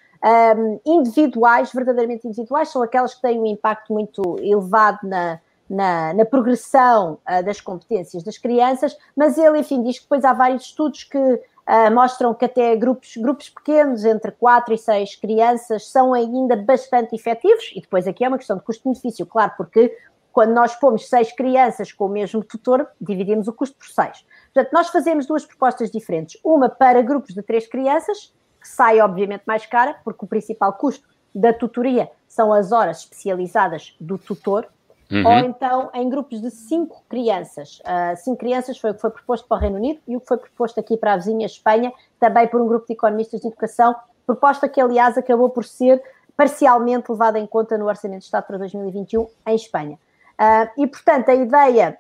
um, 0.57 0.81
individuais, 0.85 1.73
verdadeiramente 1.73 2.27
individuais, 2.27 2.71
são 2.71 2.83
aquelas 2.83 3.15
que 3.15 3.23
têm 3.23 3.39
um 3.39 3.47
impacto 3.47 3.93
muito 3.93 4.37
elevado 4.41 4.99
na, 5.05 5.41
na, 5.69 6.15
na 6.15 6.25
progressão 6.25 7.19
uh, 7.29 7.43
das 7.45 7.61
competências 7.61 8.23
das 8.23 8.39
crianças, 8.39 8.97
mas 9.17 9.37
ele, 9.37 9.59
enfim, 9.59 9.83
diz 9.83 9.99
que 9.99 10.05
depois 10.05 10.25
há 10.25 10.33
vários 10.33 10.65
estudos 10.65 11.05
que 11.05 11.19
uh, 11.19 11.95
mostram 11.95 12.35
que 12.35 12.45
até 12.45 12.75
grupos, 12.77 13.17
grupos 13.17 13.51
pequenos, 13.51 14.05
entre 14.05 14.33
4 14.33 14.75
e 14.75 14.79
6 14.79 15.17
crianças, 15.17 15.91
são 15.91 16.15
ainda 16.15 16.57
bastante 16.57 17.15
efetivos, 17.15 17.71
e 17.75 17.81
depois 17.81 18.07
aqui 18.07 18.25
é 18.25 18.29
uma 18.29 18.39
questão 18.39 18.57
de 18.57 18.63
custo-benefício, 18.63 19.27
claro, 19.27 19.53
porque 19.57 19.95
quando 20.39 20.53
nós 20.53 20.77
pomos 20.77 21.09
seis 21.09 21.33
crianças 21.33 21.91
com 21.91 22.07
o 22.07 22.09
mesmo 22.09 22.45
tutor, 22.45 22.87
dividimos 23.01 23.49
o 23.49 23.53
custo 23.53 23.77
por 23.77 23.89
seis. 23.89 24.25
Portanto, 24.55 24.73
nós 24.73 24.89
fazemos 24.89 25.27
duas 25.27 25.45
propostas 25.45 25.91
diferentes. 25.91 26.41
Uma 26.45 26.69
para 26.69 27.03
grupos 27.03 27.35
de 27.35 27.43
três 27.43 27.67
crianças, 27.67 28.33
que 28.61 28.69
sai 28.69 29.01
obviamente 29.01 29.43
mais 29.47 29.67
cara, 29.67 29.97
porque 30.05 30.25
o 30.25 30.29
principal 30.29 30.73
custo 30.75 31.09
da 31.35 31.53
tutoria 31.53 32.09
são 32.29 32.53
as 32.53 32.71
horas 32.71 32.99
especializadas 33.01 33.97
do 34.01 34.17
tutor, 34.17 34.69
Uhum. 35.11 35.27
ou 35.27 35.39
então 35.39 35.91
em 35.95 36.09
grupos 36.09 36.41
de 36.41 36.51
cinco 36.51 37.03
crianças. 37.09 37.81
Uh, 37.81 38.17
cinco 38.17 38.37
crianças 38.37 38.77
foi 38.77 38.91
o 38.91 38.95
que 38.95 39.01
foi 39.01 39.11
proposto 39.11 39.49
para 39.49 39.57
o 39.57 39.61
Reino 39.61 39.77
Unido 39.77 40.01
e 40.07 40.17
o 40.17 40.21
que 40.21 40.27
foi 40.27 40.37
proposto 40.37 40.79
aqui 40.79 40.99
para 40.99 41.15
a 41.15 41.17
vizinha 41.17 41.47
Espanha, 41.47 41.93
também 42.21 42.47
por 42.47 42.61
um 42.61 42.69
grupo 42.69 42.87
de 42.87 42.93
economistas 42.93 43.41
de 43.41 43.47
educação, 43.47 43.95
proposta 44.27 44.69
que, 44.69 44.79
aliás, 44.81 45.17
acabou 45.17 45.49
por 45.49 45.65
ser 45.65 46.03
parcialmente 46.37 47.11
levada 47.11 47.39
em 47.39 47.47
conta 47.47 47.79
no 47.79 47.87
Orçamento 47.87 48.21
de 48.21 48.27
Estado 48.27 48.47
para 48.47 48.59
2021 48.59 49.27
em 49.47 49.55
Espanha. 49.55 49.99
Uh, 50.39 50.83
e, 50.83 50.87
portanto, 50.87 51.31
a 51.31 51.35
ideia 51.35 51.99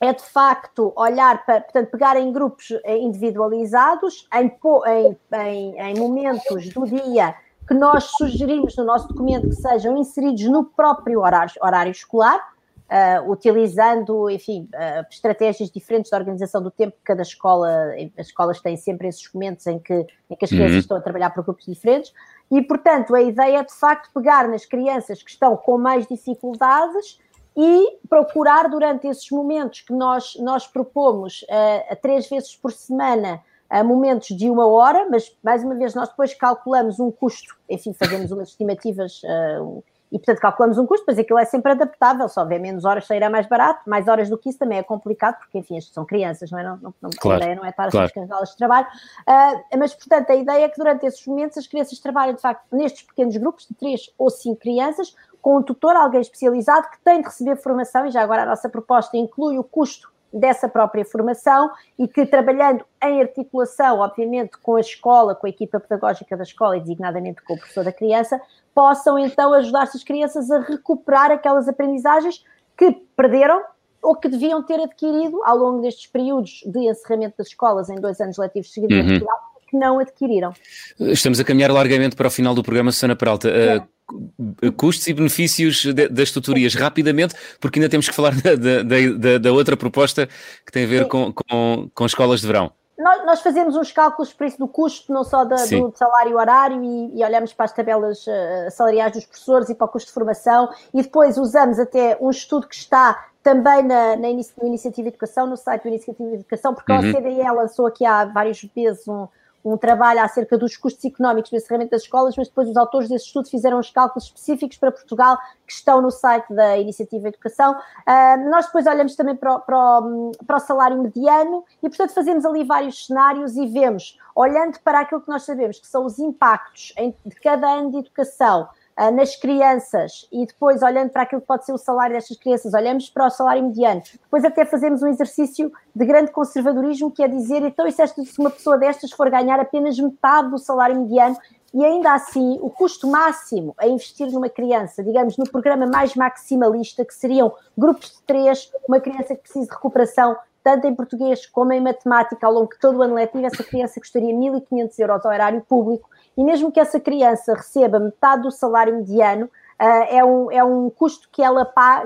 é 0.00 0.12
de 0.12 0.22
facto 0.22 0.92
olhar 0.94 1.44
para, 1.44 1.62
portanto, 1.62 1.90
pegar 1.90 2.16
em 2.16 2.30
grupos 2.30 2.68
individualizados, 2.86 4.28
em, 4.32 4.52
em, 4.86 5.16
em, 5.32 5.80
em 5.80 5.98
momentos 5.98 6.68
do 6.68 6.86
dia 6.86 7.34
que 7.66 7.74
nós 7.74 8.04
sugerimos 8.16 8.76
no 8.76 8.84
nosso 8.84 9.08
documento 9.08 9.48
que 9.48 9.56
sejam 9.56 9.96
inseridos 9.96 10.44
no 10.44 10.64
próprio 10.64 11.20
horário, 11.20 11.52
horário 11.60 11.90
escolar, 11.90 12.40
uh, 12.86 13.30
utilizando, 13.30 14.30
enfim, 14.30 14.68
uh, 14.72 15.06
estratégias 15.10 15.70
diferentes 15.70 16.10
de 16.10 16.16
organização 16.16 16.62
do 16.62 16.70
tempo, 16.70 16.96
cada 17.04 17.22
escola, 17.22 17.68
as 18.16 18.26
escolas 18.28 18.60
têm 18.60 18.76
sempre 18.76 19.08
esses 19.08 19.28
momentos 19.32 19.66
em 19.66 19.78
que, 19.78 20.06
em 20.30 20.36
que 20.36 20.44
as 20.44 20.50
crianças 20.50 20.74
uhum. 20.74 20.80
estão 20.80 20.96
a 20.96 21.00
trabalhar 21.00 21.30
por 21.30 21.44
grupos 21.44 21.66
diferentes, 21.66 22.12
e, 22.50 22.62
portanto, 22.62 23.14
a 23.14 23.22
ideia 23.22 23.58
é, 23.58 23.64
de 23.64 23.74
facto, 23.74 24.10
pegar 24.14 24.48
nas 24.48 24.64
crianças 24.64 25.22
que 25.22 25.30
estão 25.30 25.56
com 25.56 25.76
mais 25.76 26.06
dificuldades 26.06 27.18
e 27.56 27.98
procurar, 28.08 28.68
durante 28.68 29.08
esses 29.08 29.28
momentos 29.30 29.80
que 29.80 29.92
nós, 29.92 30.36
nós 30.38 30.66
propomos, 30.66 31.42
uh, 31.42 31.96
três 32.00 32.28
vezes 32.28 32.54
por 32.54 32.70
semana, 32.70 33.42
a 33.68 33.82
momentos 33.82 34.28
de 34.28 34.48
uma 34.48 34.66
hora, 34.66 35.06
mas 35.10 35.36
mais 35.42 35.62
uma 35.62 35.74
vez 35.74 35.94
nós 35.94 36.08
depois 36.08 36.34
calculamos 36.34 37.00
um 37.00 37.10
custo, 37.10 37.56
enfim, 37.68 37.92
fazemos 37.92 38.30
umas 38.30 38.48
estimativas 38.48 39.22
uh, 39.24 39.82
e 40.10 40.18
portanto 40.18 40.40
calculamos 40.40 40.78
um 40.78 40.86
custo, 40.86 41.04
pois 41.04 41.18
aquilo 41.18 41.38
é 41.38 41.44
sempre 41.44 41.72
adaptável, 41.72 42.28
se 42.28 42.38
houver 42.38 42.60
menos 42.60 42.84
horas 42.84 43.06
sairá 43.06 43.28
mais 43.28 43.46
barato, 43.46 43.80
mais 43.88 44.06
horas 44.06 44.30
do 44.30 44.38
que 44.38 44.48
isso 44.48 44.58
também 44.58 44.78
é 44.78 44.82
complicado, 44.82 45.36
porque 45.38 45.58
enfim, 45.58 45.76
estas 45.76 45.92
são 45.92 46.04
crianças, 46.04 46.50
não 46.50 46.58
é? 46.58 46.62
Não, 46.62 46.76
não, 46.76 46.94
não 47.02 47.10
claro, 47.10 47.40
a 47.40 47.44
ideia 47.44 47.56
não 47.56 47.64
é 47.64 47.70
estar 47.70 47.90
claro. 47.90 48.06
a 48.06 48.44
de 48.44 48.56
trabalho, 48.56 48.86
uh, 48.86 49.78
mas 49.78 49.94
portanto 49.94 50.30
a 50.30 50.36
ideia 50.36 50.64
é 50.64 50.68
que 50.68 50.78
durante 50.78 51.06
esses 51.06 51.26
momentos 51.26 51.58
as 51.58 51.66
crianças 51.66 51.98
trabalham 51.98 52.34
de 52.34 52.40
facto 52.40 52.64
nestes 52.72 53.02
pequenos 53.02 53.36
grupos 53.36 53.66
de 53.66 53.74
três 53.74 54.10
ou 54.16 54.30
cinco 54.30 54.60
crianças, 54.60 55.14
com 55.42 55.58
um 55.58 55.62
tutor, 55.62 55.94
alguém 55.94 56.20
especializado 56.20 56.88
que 56.90 56.98
tem 57.04 57.20
de 57.20 57.26
receber 57.26 57.56
formação, 57.56 58.06
e 58.06 58.10
já 58.10 58.22
agora 58.22 58.42
a 58.42 58.46
nossa 58.46 58.68
proposta 58.68 59.16
inclui 59.16 59.58
o 59.58 59.64
custo 59.64 60.10
dessa 60.32 60.68
própria 60.68 61.04
formação 61.04 61.70
e 61.98 62.06
que 62.06 62.26
trabalhando 62.26 62.84
em 63.02 63.20
articulação, 63.20 64.00
obviamente, 64.00 64.58
com 64.58 64.76
a 64.76 64.80
escola, 64.80 65.34
com 65.34 65.46
a 65.46 65.50
equipa 65.50 65.80
pedagógica 65.80 66.36
da 66.36 66.42
escola 66.42 66.76
e 66.76 66.80
designadamente 66.80 67.42
com 67.42 67.54
o 67.54 67.58
professor 67.58 67.84
da 67.84 67.92
criança, 67.92 68.40
possam 68.74 69.18
então 69.18 69.52
ajudar 69.54 69.84
essas 69.84 70.04
crianças 70.04 70.50
a 70.50 70.60
recuperar 70.60 71.30
aquelas 71.30 71.68
aprendizagens 71.68 72.44
que 72.76 72.92
perderam 73.16 73.62
ou 74.02 74.14
que 74.14 74.28
deviam 74.28 74.62
ter 74.62 74.80
adquirido 74.80 75.42
ao 75.44 75.56
longo 75.56 75.80
destes 75.80 76.06
períodos 76.06 76.62
de 76.66 76.88
encerramento 76.88 77.36
das 77.38 77.48
escolas 77.48 77.88
em 77.88 77.96
dois 77.96 78.20
anos 78.20 78.36
letivos 78.36 78.72
seguidos 78.72 78.96
uhum. 78.96 79.02
em 79.02 79.08
Portugal, 79.08 79.38
que 79.66 79.76
não 79.76 79.98
adquiriram. 79.98 80.52
Estamos 80.98 81.40
a 81.40 81.44
caminhar 81.44 81.70
largamente 81.70 82.16
para 82.16 82.28
o 82.28 82.30
final 82.30 82.54
do 82.54 82.62
programa, 82.62 82.92
Susana 82.92 83.16
Peralta. 83.16 83.48
É. 83.48 83.78
Uh, 83.78 84.72
custos 84.76 85.08
e 85.08 85.12
benefícios 85.12 85.84
de, 85.84 86.08
das 86.08 86.30
tutorias 86.30 86.74
rapidamente, 86.74 87.34
porque 87.60 87.80
ainda 87.80 87.88
temos 87.88 88.08
que 88.08 88.14
falar 88.14 88.34
da, 88.40 88.54
da, 88.54 89.38
da 89.38 89.52
outra 89.52 89.76
proposta 89.76 90.28
que 90.64 90.70
tem 90.70 90.84
a 90.84 90.86
ver 90.86 91.08
com, 91.08 91.32
com, 91.32 91.90
com, 91.92 92.06
escolas 92.06 92.40
de 92.40 92.46
verão. 92.46 92.70
Nós, 92.96 93.26
nós, 93.26 93.40
fazemos 93.42 93.76
uns 93.76 93.90
cálculos 93.90 94.32
por 94.32 94.46
isso 94.46 94.58
do 94.58 94.68
custo, 94.68 95.12
não 95.12 95.24
só 95.24 95.44
da, 95.44 95.56
do 95.56 95.92
salário 95.94 96.36
horário, 96.36 96.82
e, 96.82 97.18
e, 97.18 97.24
olhamos 97.24 97.52
para 97.52 97.64
as 97.64 97.72
tabelas 97.72 98.24
uh, 98.26 98.70
salariais 98.70 99.12
dos 99.12 99.26
professores 99.26 99.68
e 99.68 99.74
para 99.74 99.84
o 99.86 99.88
custo 99.88 100.06
de 100.06 100.14
formação, 100.14 100.70
e 100.94 101.02
depois 101.02 101.36
usamos 101.36 101.78
até 101.78 102.16
um 102.20 102.30
estudo 102.30 102.68
que 102.68 102.76
está 102.76 103.26
também 103.46 103.80
na, 103.84 104.16
na 104.16 104.28
Iniciativa 104.28 105.02
de 105.02 105.08
Educação, 105.08 105.46
no 105.46 105.56
site 105.56 105.82
do 105.82 105.88
Iniciativa 105.88 106.34
Educação, 106.34 106.74
porque 106.74 106.90
uhum. 106.90 106.98
a 106.98 107.00
OCDE 107.02 107.50
lançou 107.54 107.86
aqui 107.86 108.04
há 108.04 108.24
vários 108.24 108.66
meses 108.74 109.06
um, 109.06 109.28
um 109.72 109.76
trabalho 109.76 110.20
acerca 110.22 110.56
dos 110.56 110.76
custos 110.76 111.04
económicos 111.04 111.50
do 111.50 111.56
encerramento 111.56 111.90
das 111.90 112.02
escolas, 112.02 112.36
mas 112.36 112.48
depois 112.48 112.68
os 112.68 112.76
autores 112.76 113.08
desse 113.08 113.26
estudo 113.26 113.48
fizeram 113.48 113.78
os 113.78 113.90
cálculos 113.90 114.24
específicos 114.24 114.76
para 114.76 114.92
Portugal 114.92 115.36
que 115.66 115.72
estão 115.72 116.00
no 116.00 116.10
site 116.10 116.54
da 116.54 116.78
Iniciativa 116.78 117.28
Educação. 117.28 117.72
Uh, 117.72 118.50
nós 118.50 118.66
depois 118.66 118.86
olhamos 118.86 119.16
também 119.16 119.34
para 119.34 119.56
o, 119.56 119.60
para, 119.60 120.00
o, 120.00 120.32
para 120.46 120.56
o, 120.56 120.60
salário 120.60 121.02
mediano 121.02 121.64
e, 121.82 121.88
portanto, 121.88 122.14
fazemos 122.14 122.44
ali 122.44 122.62
vários 122.62 123.06
cenários 123.06 123.56
e 123.56 123.66
vemos, 123.66 124.18
olhando 124.34 124.78
para 124.80 125.00
aquilo 125.00 125.20
que 125.20 125.28
nós 125.28 125.42
sabemos 125.42 125.80
que 125.80 125.86
são 125.86 126.04
os 126.04 126.18
impactos 126.18 126.92
em, 126.96 127.14
de 127.24 127.34
cada 127.36 127.68
ano 127.68 127.90
de 127.90 127.98
educação 127.98 128.68
uh, 128.98 129.10
nas 129.10 129.36
crianças 129.36 130.28
e 130.32 130.46
depois 130.46 130.82
olhando 130.82 131.10
para 131.10 131.22
aquilo 131.22 131.40
que 131.40 131.46
pode 131.46 131.64
ser 131.64 131.72
o 131.72 131.78
salário 131.78 132.14
destas 132.14 132.36
crianças, 132.36 132.74
olhamos 132.74 133.10
para 133.10 133.26
o 133.26 133.30
salário 133.30 133.62
mediano, 133.62 134.02
depois 134.22 134.44
até 134.44 134.64
fazemos 134.64 135.02
um 135.02 135.08
exercício 135.08 135.72
de 135.94 136.04
grande 136.04 136.30
conservadorismo, 136.30 137.10
que 137.10 137.22
é 137.22 137.28
dizer, 137.28 137.62
então, 137.62 137.90
se, 137.90 138.02
esta, 138.02 138.22
se 138.22 138.38
uma 138.40 138.50
pessoa 138.50 138.78
destas 138.78 139.10
for 139.12 139.30
ganhar 139.30 139.60
apenas 139.60 139.98
metade 139.98 140.50
do 140.50 140.58
salário 140.58 141.00
mediano, 141.00 141.36
e 141.74 141.84
ainda 141.84 142.14
assim, 142.14 142.58
o 142.62 142.70
custo 142.70 143.06
máximo 143.06 143.74
a 143.76 143.86
investir 143.86 144.30
numa 144.30 144.48
criança, 144.48 145.04
digamos, 145.04 145.36
no 145.36 145.44
programa 145.44 145.86
mais 145.86 146.14
maximalista, 146.14 147.04
que 147.04 147.12
seriam 147.12 147.52
grupos 147.76 148.12
de 148.12 148.22
três, 148.22 148.72
uma 148.88 148.98
criança 148.98 149.34
que 149.34 149.42
precisa 149.42 149.66
de 149.66 149.72
recuperação, 149.72 150.36
tanto 150.64 150.86
em 150.86 150.94
português 150.94 151.44
como 151.44 151.72
em 151.72 151.80
matemática, 151.80 152.46
ao 152.46 152.52
longo 152.52 152.72
de 152.72 152.78
todo 152.80 152.98
o 152.98 153.02
ano 153.02 153.14
letivo, 153.14 153.46
essa 153.46 153.62
criança 153.62 154.00
custaria 154.00 154.34
1.500 154.34 154.98
euros 154.98 155.26
ao 155.26 155.32
erário 155.32 155.60
público, 155.68 156.08
e 156.36 156.44
mesmo 156.44 156.70
que 156.70 156.78
essa 156.78 157.00
criança 157.00 157.54
receba 157.54 157.98
metade 157.98 158.42
do 158.42 158.50
salário 158.50 158.94
mediano, 158.94 159.46
uh, 159.46 159.84
é, 160.10 160.24
um, 160.24 160.52
é 160.52 160.62
um 160.62 160.90
custo 160.90 161.28
que 161.32 161.42
ela 161.42 161.64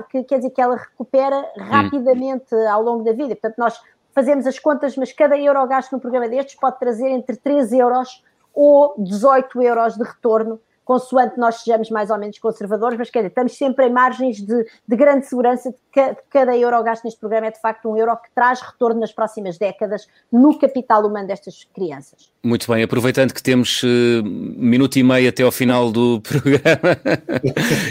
que, 0.09 0.23
quer 0.23 0.37
dizer 0.37 0.51
que 0.51 0.61
ela 0.61 0.75
recupera 0.75 1.51
rapidamente 1.57 2.55
ao 2.69 2.81
longo 2.81 3.03
da 3.03 3.11
vida. 3.11 3.35
Portanto, 3.35 3.57
nós 3.57 3.81
fazemos 4.13 4.47
as 4.47 4.57
contas, 4.59 4.95
mas 4.95 5.11
cada 5.11 5.37
euro 5.37 5.65
gasto 5.67 5.91
no 5.91 5.99
programa 5.99 6.29
destes 6.29 6.55
pode 6.55 6.79
trazer 6.79 7.09
entre 7.09 7.35
3 7.35 7.73
euros 7.73 8.23
ou 8.53 8.93
18 8.97 9.61
euros 9.61 9.95
de 9.95 10.03
retorno 10.03 10.59
consoante 10.91 11.39
nós 11.39 11.63
sejamos 11.63 11.89
mais 11.89 12.09
ou 12.09 12.17
menos 12.17 12.37
conservadores, 12.37 12.97
mas 12.97 13.09
quer 13.09 13.19
dizer, 13.19 13.29
estamos 13.29 13.55
sempre 13.55 13.87
em 13.87 13.89
margens 13.89 14.41
de, 14.41 14.65
de 14.85 14.95
grande 14.97 15.25
segurança 15.25 15.71
de 15.71 15.77
que 15.89 16.17
cada 16.29 16.57
euro 16.57 16.83
gasto 16.83 17.05
neste 17.05 17.17
programa 17.17 17.47
é 17.47 17.51
de 17.51 17.61
facto 17.61 17.89
um 17.89 17.95
euro 17.95 18.17
que 18.17 18.29
traz 18.35 18.59
retorno 18.59 18.99
nas 18.99 19.13
próximas 19.13 19.57
décadas 19.57 20.05
no 20.29 20.59
capital 20.59 21.05
humano 21.05 21.27
destas 21.27 21.65
crianças. 21.73 22.29
Muito 22.43 22.69
bem, 22.69 22.83
aproveitando 22.83 23.33
que 23.33 23.41
temos 23.41 23.81
uh, 23.83 23.87
minuto 24.25 24.97
e 24.97 25.03
meio 25.03 25.29
até 25.29 25.43
ao 25.43 25.51
final 25.51 25.93
do 25.93 26.19
programa, 26.27 26.97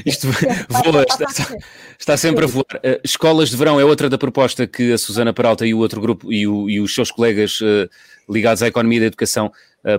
isto 0.04 0.26
voa, 0.68 1.06
está, 1.08 1.56
está, 1.98 2.16
sempre 2.18 2.44
a 2.44 2.48
voar. 2.48 2.66
Uh, 2.76 3.00
escolas 3.02 3.48
de 3.48 3.56
verão 3.56 3.80
é 3.80 3.84
outra 3.84 4.10
da 4.10 4.18
proposta 4.18 4.66
que 4.66 4.92
a 4.92 4.98
Susana 4.98 5.32
Peralta 5.32 5.64
e 5.64 5.72
o 5.72 5.78
outro 5.78 6.02
grupo 6.02 6.30
e, 6.30 6.46
o, 6.46 6.68
e 6.68 6.78
os 6.80 6.94
seus 6.94 7.10
colegas 7.10 7.62
uh, 7.62 7.88
ligados 8.28 8.62
à 8.62 8.68
economia 8.68 9.00
da 9.00 9.06
educação 9.06 9.50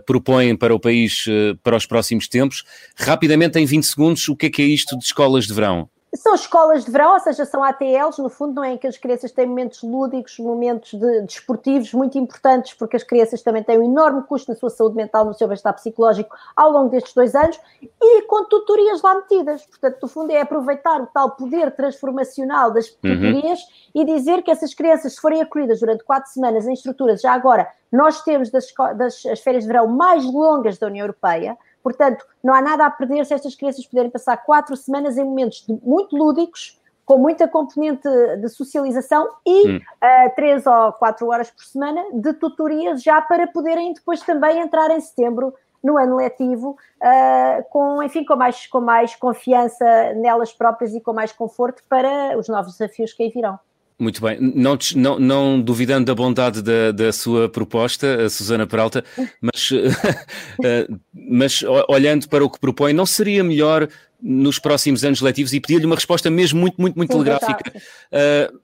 propõem 0.06 0.56
para 0.56 0.74
o 0.74 0.80
país 0.80 1.26
uh, 1.28 1.58
para 1.64 1.76
os 1.76 1.86
próximos 1.86 2.28
tempos. 2.28 2.64
Rapidamente, 2.96 3.60
em 3.60 3.66
20 3.66 3.84
segundos, 3.84 4.28
o 4.28 4.36
que 4.36 4.48
é 4.48 4.50
que 4.50 4.62
é 4.62 4.66
isto 4.66 4.98
de 4.98 5.04
escolas 5.04 5.46
de 5.46 5.54
verão? 5.54 5.90
São 6.14 6.36
escolas 6.36 6.84
de 6.84 6.92
verão, 6.92 7.14
ou 7.14 7.20
seja, 7.22 7.46
são 7.46 7.64
ATLs, 7.64 8.22
no 8.22 8.30
fundo, 8.30 8.56
não 8.56 8.64
é 8.66 8.74
em 8.74 8.78
que 8.78 8.86
as 8.86 8.98
crianças 8.98 9.32
têm 9.32 9.46
momentos 9.46 9.82
lúdicos, 9.82 10.38
momentos 10.40 10.92
de, 10.92 11.22
desportivos 11.22 11.94
muito 11.94 12.18
importantes, 12.18 12.74
porque 12.74 12.98
as 12.98 13.04
crianças 13.04 13.42
também 13.42 13.64
têm 13.64 13.80
um 13.80 13.84
enorme 13.84 14.24
custo 14.24 14.52
na 14.52 14.58
sua 14.58 14.70
saúde 14.70 14.96
mental, 14.96 15.24
no 15.24 15.34
seu 15.34 15.48
bem-estar 15.48 15.74
psicológico 15.74 16.36
ao 16.54 16.70
longo 16.70 16.90
destes 16.90 17.14
dois 17.14 17.34
anos, 17.34 17.58
e 17.82 18.24
com 18.24 18.44
tutorias 18.44 19.02
lá 19.02 19.16
metidas. 19.16 19.66
Portanto, 19.66 20.00
no 20.02 20.08
fundo, 20.10 20.32
é 20.32 20.42
aproveitar 20.42 21.02
o 21.02 21.08
tal 21.08 21.32
poder 21.32 21.72
transformacional 21.72 22.72
das 22.72 22.90
uhum. 22.90 23.16
tutorias 23.16 23.60
uhum. 23.62 24.02
e 24.02 24.06
dizer 24.06 24.44
que 24.44 24.52
essas 24.52 24.74
crianças, 24.74 25.14
se 25.14 25.22
forem 25.22 25.42
acolhidas 25.42 25.80
durante 25.80 26.04
quatro 26.04 26.30
semanas 26.30 26.68
em 26.68 26.74
estruturas, 26.74 27.22
já 27.22 27.32
agora, 27.32 27.70
nós 27.90 28.22
temos 28.22 28.50
das, 28.50 28.66
das 28.98 29.26
as 29.26 29.40
férias 29.40 29.64
de 29.64 29.68
verão 29.68 29.88
mais 29.88 30.26
longas 30.26 30.78
da 30.78 30.88
União 30.88 31.04
Europeia, 31.04 31.58
Portanto, 31.84 32.26
não 32.44 32.54
há 32.54 32.62
nada 32.62 32.86
a 32.86 32.90
perder 32.90 33.26
se 33.26 33.34
estas 33.34 33.56
crianças 33.56 33.86
puderem 33.86 34.12
passar 34.12 34.38
quatro 34.38 34.76
semanas 34.76 35.18
em 35.18 35.24
momentos 35.24 35.66
muito 35.84 36.16
lúdicos, 36.16 36.80
com 37.06 37.18
muita 37.18 37.48
componente 37.48 38.08
de 38.38 38.50
socialização 38.50 39.28
e 39.46 39.68
hum. 39.68 39.78
uh, 39.78 40.36
três 40.36 40.66
ou 40.66 40.94
quatro 40.94 41.28
horas 41.28 41.50
por 41.50 41.64
semana 41.64 42.04
de 42.14 42.34
tutorias 42.34 43.02
já 43.02 43.22
para 43.22 43.48
poderem 43.48 43.94
depois 43.94 44.22
também 44.22 44.60
entrar 44.60 44.90
em 44.92 45.02
setembro 45.02 45.54
no 45.84 45.98
ano 45.98 46.16
letivo, 46.16 46.78
uh, 47.02 47.64
com, 47.70 48.04
enfim, 48.04 48.24
com 48.24 48.36
mais, 48.36 48.68
com 48.68 48.80
mais 48.80 49.16
confiança 49.16 50.14
nelas 50.14 50.54
próprias 50.54 50.94
e 50.94 51.02
com 51.02 51.12
mais 51.12 51.32
conforto 51.32 51.82
para 51.90 52.38
os 52.38 52.48
novos 52.48 52.78
desafios 52.78 53.14
que 53.14 53.24
aí 53.24 53.30
virão. 53.30 53.60
Muito 54.02 54.20
bem, 54.20 54.40
não, 54.42 54.76
não, 54.96 55.20
não, 55.20 55.62
duvidando 55.62 56.08
da 56.08 56.16
bondade 56.16 56.64
da, 56.64 56.92
da 56.92 57.14
sua 57.14 57.48
proposta, 57.48 58.28
Susana 58.30 58.66
Peralta, 58.66 59.06
mas, 59.40 59.70
eh, 60.66 60.88
mas 61.14 61.64
olhando 61.88 62.28
para 62.28 62.44
o 62.44 62.50
que 62.50 62.60
propõe, 62.60 62.94
não 62.94 63.06
seria 63.06 63.44
melhor 63.44 63.88
nos 64.20 64.58
próximos 64.58 65.04
anos 65.04 65.22
letivos 65.22 65.54
e 65.54 65.60
pedir-lhe 65.60 65.86
uma 65.86 65.94
resposta 65.94 66.32
mesmo 66.32 66.60
muito, 66.60 66.82
muito, 66.82 66.96
muito 66.96 67.12
telegráfica, 67.12 67.72
uh, 67.78 68.60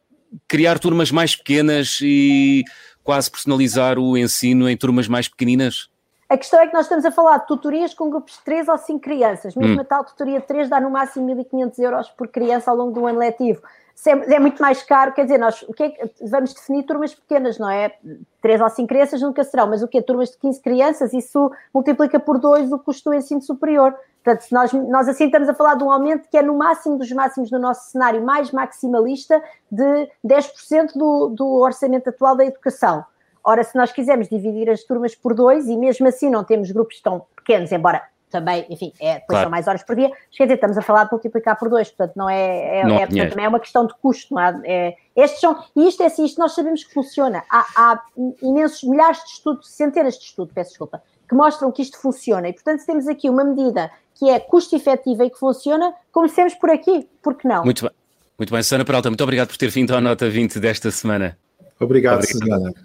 criar 0.47 0.79
turmas 0.79 1.11
mais 1.11 1.35
pequenas 1.35 1.99
e 2.01 2.63
quase 3.03 3.29
personalizar 3.29 3.99
o 3.99 4.17
ensino 4.17 4.67
em 4.67 4.75
turmas 4.75 5.07
mais 5.07 5.27
pequeninas? 5.27 5.87
A 6.27 6.35
questão 6.35 6.59
é 6.59 6.65
que 6.65 6.73
nós 6.73 6.85
estamos 6.85 7.05
a 7.05 7.11
falar 7.11 7.37
de 7.37 7.47
tutorias 7.47 7.93
com 7.93 8.09
grupos 8.09 8.33
de 8.33 8.43
3 8.43 8.69
ou 8.69 8.77
5 8.77 8.99
crianças. 8.99 9.55
Mesmo 9.55 9.77
hum. 9.77 9.81
a 9.81 9.85
tal 9.85 10.03
tutoria 10.03 10.39
de 10.39 10.47
3 10.47 10.67
dá 10.67 10.81
no 10.81 10.89
máximo 10.89 11.27
1.500 11.27 11.79
euros 11.79 12.09
por 12.09 12.27
criança 12.27 12.71
ao 12.71 12.75
longo 12.75 12.99
do 12.99 13.05
ano 13.05 13.19
letivo. 13.19 13.61
É, 14.05 14.35
é 14.35 14.39
muito 14.39 14.61
mais 14.61 14.83
caro, 14.83 15.11
quer 15.11 15.23
dizer, 15.23 15.37
nós 15.37 15.63
o 15.63 15.73
que 15.73 15.83
é 15.83 16.09
vamos 16.21 16.53
definir 16.53 16.83
turmas 16.83 17.15
pequenas, 17.15 17.57
não 17.57 17.69
é? 17.69 17.93
3 18.41 18.61
ou 18.61 18.69
5 18.69 18.87
crianças 18.87 19.21
nunca 19.21 19.43
serão, 19.43 19.67
mas 19.67 19.81
o 19.81 19.87
que 19.87 19.97
é? 19.97 20.01
Turmas 20.01 20.31
de 20.31 20.37
15 20.37 20.61
crianças, 20.61 21.13
isso 21.13 21.51
multiplica 21.73 22.19
por 22.19 22.37
2 22.37 22.71
o 22.71 22.79
custo 22.79 23.09
do 23.09 23.15
ensino 23.15 23.41
superior. 23.41 23.95
Portanto, 24.23 24.41
se 24.41 24.53
nós, 24.53 24.73
nós 24.73 25.07
assim 25.07 25.25
estamos 25.25 25.49
a 25.49 25.53
falar 25.53 25.75
de 25.75 25.83
um 25.83 25.91
aumento 25.91 26.29
que 26.29 26.37
é 26.37 26.43
no 26.43 26.53
máximo 26.57 26.97
dos 26.97 27.11
máximos 27.11 27.49
no 27.49 27.59
nosso 27.59 27.91
cenário 27.91 28.23
mais 28.23 28.51
maximalista 28.51 29.41
de 29.71 30.09
10% 30.25 30.93
do, 30.95 31.29
do 31.29 31.45
orçamento 31.55 32.09
atual 32.09 32.35
da 32.35 32.45
educação. 32.45 33.05
Ora, 33.43 33.63
se 33.63 33.75
nós 33.75 33.91
quisermos 33.91 34.27
dividir 34.27 34.69
as 34.69 34.83
turmas 34.83 35.15
por 35.15 35.33
dois 35.33 35.67
e 35.67 35.77
mesmo 35.77 36.07
assim 36.07 36.29
não 36.29 36.43
temos 36.43 36.69
grupos 36.71 37.01
tão 37.01 37.25
pequenos, 37.35 37.71
embora 37.71 38.03
também, 38.29 38.65
enfim, 38.69 38.91
é, 38.99 39.15
depois 39.15 39.27
claro. 39.27 39.43
são 39.45 39.51
mais 39.51 39.67
horas 39.67 39.83
por 39.83 39.95
dia, 39.95 40.11
quer 40.31 40.43
dizer, 40.43 40.55
estamos 40.55 40.77
a 40.77 40.81
falar 40.81 41.05
de 41.05 41.11
multiplicar 41.11 41.57
por 41.57 41.69
dois, 41.69 41.89
portanto, 41.89 42.15
não 42.15 42.29
é, 42.29 42.79
é, 42.79 42.83
não 42.85 42.95
é, 42.95 43.05
portanto, 43.07 43.29
também 43.29 43.45
é 43.45 43.47
uma 43.47 43.59
questão 43.59 43.87
de 43.87 43.93
custo, 43.95 44.33
não 44.33 44.41
é? 44.41 44.61
é? 44.65 44.95
estes 45.15 45.39
são, 45.39 45.63
e 45.75 45.87
isto 45.87 46.03
é 46.03 46.07
assim, 46.07 46.25
isto 46.25 46.39
nós 46.39 46.53
sabemos 46.53 46.83
que 46.83 46.93
funciona. 46.93 47.43
Há, 47.49 47.65
há 47.75 48.01
imensos, 48.41 48.83
milhares 48.83 49.23
de 49.23 49.31
estudos, 49.31 49.69
centenas 49.69 50.17
de 50.17 50.25
estudos, 50.25 50.53
peço 50.53 50.71
desculpa, 50.71 51.01
que 51.27 51.35
mostram 51.35 51.71
que 51.71 51.81
isto 51.81 51.97
funciona. 51.97 52.49
E, 52.49 52.53
portanto, 52.53 52.79
se 52.79 52.85
temos 52.85 53.07
aqui 53.07 53.29
uma 53.29 53.43
medida 53.43 53.89
que 54.15 54.29
é 54.29 54.39
custo-efetiva 54.39 55.25
e 55.25 55.29
que 55.29 55.37
funciona, 55.37 55.93
comecemos 56.11 56.53
por 56.55 56.69
aqui, 56.69 57.07
porque 57.21 57.47
não? 57.47 57.63
Muito 57.63 57.83
bem. 57.83 57.91
Muito 58.37 58.53
bem, 58.53 58.61
Sana 58.61 58.85
Peralta, 58.85 59.09
muito 59.09 59.23
obrigado 59.23 59.47
por 59.47 59.57
ter 59.57 59.69
vindo 59.69 59.95
à 59.95 60.01
Nota 60.01 60.29
20 60.29 60.59
desta 60.59 60.91
semana. 60.91 61.35
Obrigado, 61.79 62.23
Obrigado. 62.23 62.75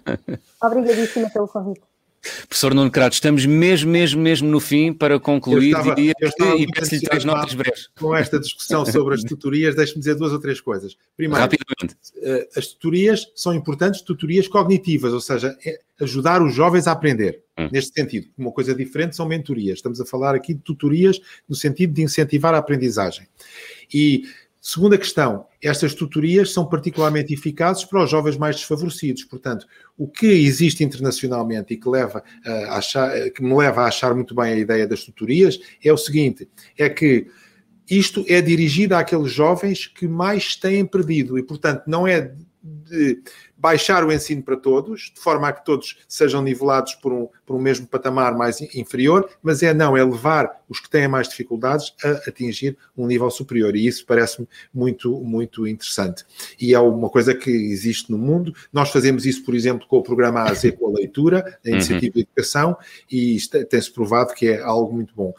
Obrigadíssima 0.61 1.29
pelo 1.29 1.47
convite. 1.47 1.92
Professor 2.47 2.73
Nuno 2.73 2.89
Crato, 2.89 3.13
estamos 3.13 3.45
mesmo, 3.45 3.91
mesmo, 3.91 4.21
mesmo 4.21 4.49
no 4.49 4.59
fim 4.61 4.93
para 4.93 5.19
concluir 5.19 5.71
estava, 5.71 5.93
diria, 5.93 6.13
e 6.57 6.67
peço-lhe 6.67 7.01
três 7.01 7.25
notas 7.25 7.53
breves. 7.53 7.89
Com 7.99 8.15
esta 8.15 8.39
discussão 8.39 8.85
sobre 8.85 9.15
as 9.15 9.23
tutorias, 9.23 9.75
deixe-me 9.75 9.99
dizer 9.99 10.15
duas 10.15 10.31
ou 10.31 10.39
três 10.39 10.61
coisas. 10.61 10.95
Primeiro, 11.17 11.49
eh, 12.21 12.47
as 12.55 12.67
tutorias 12.67 13.29
são 13.35 13.53
importantes, 13.53 14.01
tutorias 14.01 14.47
cognitivas, 14.47 15.11
ou 15.11 15.19
seja, 15.19 15.57
é 15.65 15.79
ajudar 16.01 16.41
os 16.41 16.53
jovens 16.53 16.87
a 16.87 16.93
aprender. 16.93 17.43
Hum. 17.57 17.69
Neste 17.71 17.93
sentido, 17.93 18.27
uma 18.37 18.51
coisa 18.51 18.73
diferente 18.73 19.15
são 19.15 19.27
mentorias. 19.27 19.79
Estamos 19.79 19.99
a 19.99 20.05
falar 20.05 20.33
aqui 20.33 20.53
de 20.53 20.61
tutorias 20.61 21.19
no 21.47 21.55
sentido 21.55 21.93
de 21.93 22.01
incentivar 22.01 22.53
a 22.53 22.57
aprendizagem. 22.57 23.27
E 23.93 24.23
Segunda 24.65 24.97
questão, 24.97 25.45
estas 25.61 25.93
tutorias 25.93 26.53
são 26.53 26.65
particularmente 26.65 27.33
eficazes 27.33 27.83
para 27.83 28.01
os 28.01 28.09
jovens 28.09 28.37
mais 28.37 28.55
desfavorecidos. 28.55 29.25
Portanto, 29.25 29.67
o 29.97 30.07
que 30.07 30.25
existe 30.25 30.85
internacionalmente 30.85 31.73
e 31.73 31.77
que, 31.77 31.89
leva 31.89 32.23
a 32.45 32.77
achar, 32.77 33.29
que 33.31 33.43
me 33.43 33.53
leva 33.53 33.81
a 33.81 33.87
achar 33.87 34.15
muito 34.15 34.33
bem 34.33 34.53
a 34.53 34.57
ideia 34.57 34.87
das 34.87 35.03
tutorias 35.03 35.59
é 35.83 35.91
o 35.91 35.97
seguinte: 35.97 36.47
é 36.77 36.87
que 36.87 37.27
isto 37.89 38.23
é 38.29 38.41
dirigido 38.41 38.95
àqueles 38.95 39.33
jovens 39.33 39.85
que 39.85 40.07
mais 40.07 40.55
têm 40.55 40.85
perdido 40.85 41.37
e, 41.37 41.43
portanto, 41.43 41.83
não 41.85 42.07
é 42.07 42.33
de 42.63 43.21
baixar 43.63 44.03
o 44.03 44.11
ensino 44.11 44.43
para 44.43 44.57
todos, 44.57 45.09
de 45.15 45.21
forma 45.21 45.47
a 45.47 45.53
que 45.53 45.63
todos 45.63 45.97
sejam 46.05 46.41
nivelados 46.41 46.95
por 46.95 47.13
um, 47.13 47.29
por 47.45 47.55
um 47.55 47.59
mesmo 47.59 47.87
patamar 47.87 48.35
mais 48.37 48.59
inferior, 48.75 49.29
mas 49.41 49.63
é 49.63 49.73
não, 49.73 49.95
é 49.95 50.03
levar 50.03 50.61
os 50.67 50.81
que 50.81 50.89
têm 50.89 51.07
mais 51.07 51.29
dificuldades 51.29 51.93
a 52.03 52.29
atingir 52.29 52.77
um 52.97 53.07
nível 53.07 53.31
superior. 53.31 53.73
E 53.73 53.87
isso 53.87 54.05
parece-me 54.05 54.49
muito, 54.73 55.17
muito 55.21 55.65
interessante. 55.65 56.25
E 56.59 56.73
é 56.73 56.79
uma 56.79 57.09
coisa 57.09 57.33
que 57.33 57.49
existe 57.49 58.11
no 58.11 58.17
mundo. 58.17 58.53
Nós 58.73 58.91
fazemos 58.91 59.25
isso, 59.25 59.45
por 59.45 59.55
exemplo, 59.55 59.87
com 59.87 59.97
o 59.97 60.03
programa 60.03 60.41
AZ 60.41 60.69
com 60.77 60.89
a 60.89 60.99
leitura, 60.99 61.57
a 61.65 61.69
iniciativa 61.69 62.07
uhum. 62.07 62.11
de 62.15 62.19
educação, 62.19 62.77
e 63.09 63.37
tem-se 63.69 63.93
provado 63.93 64.33
que 64.33 64.47
é 64.47 64.61
algo 64.61 64.93
muito 64.93 65.15
bom. 65.15 65.33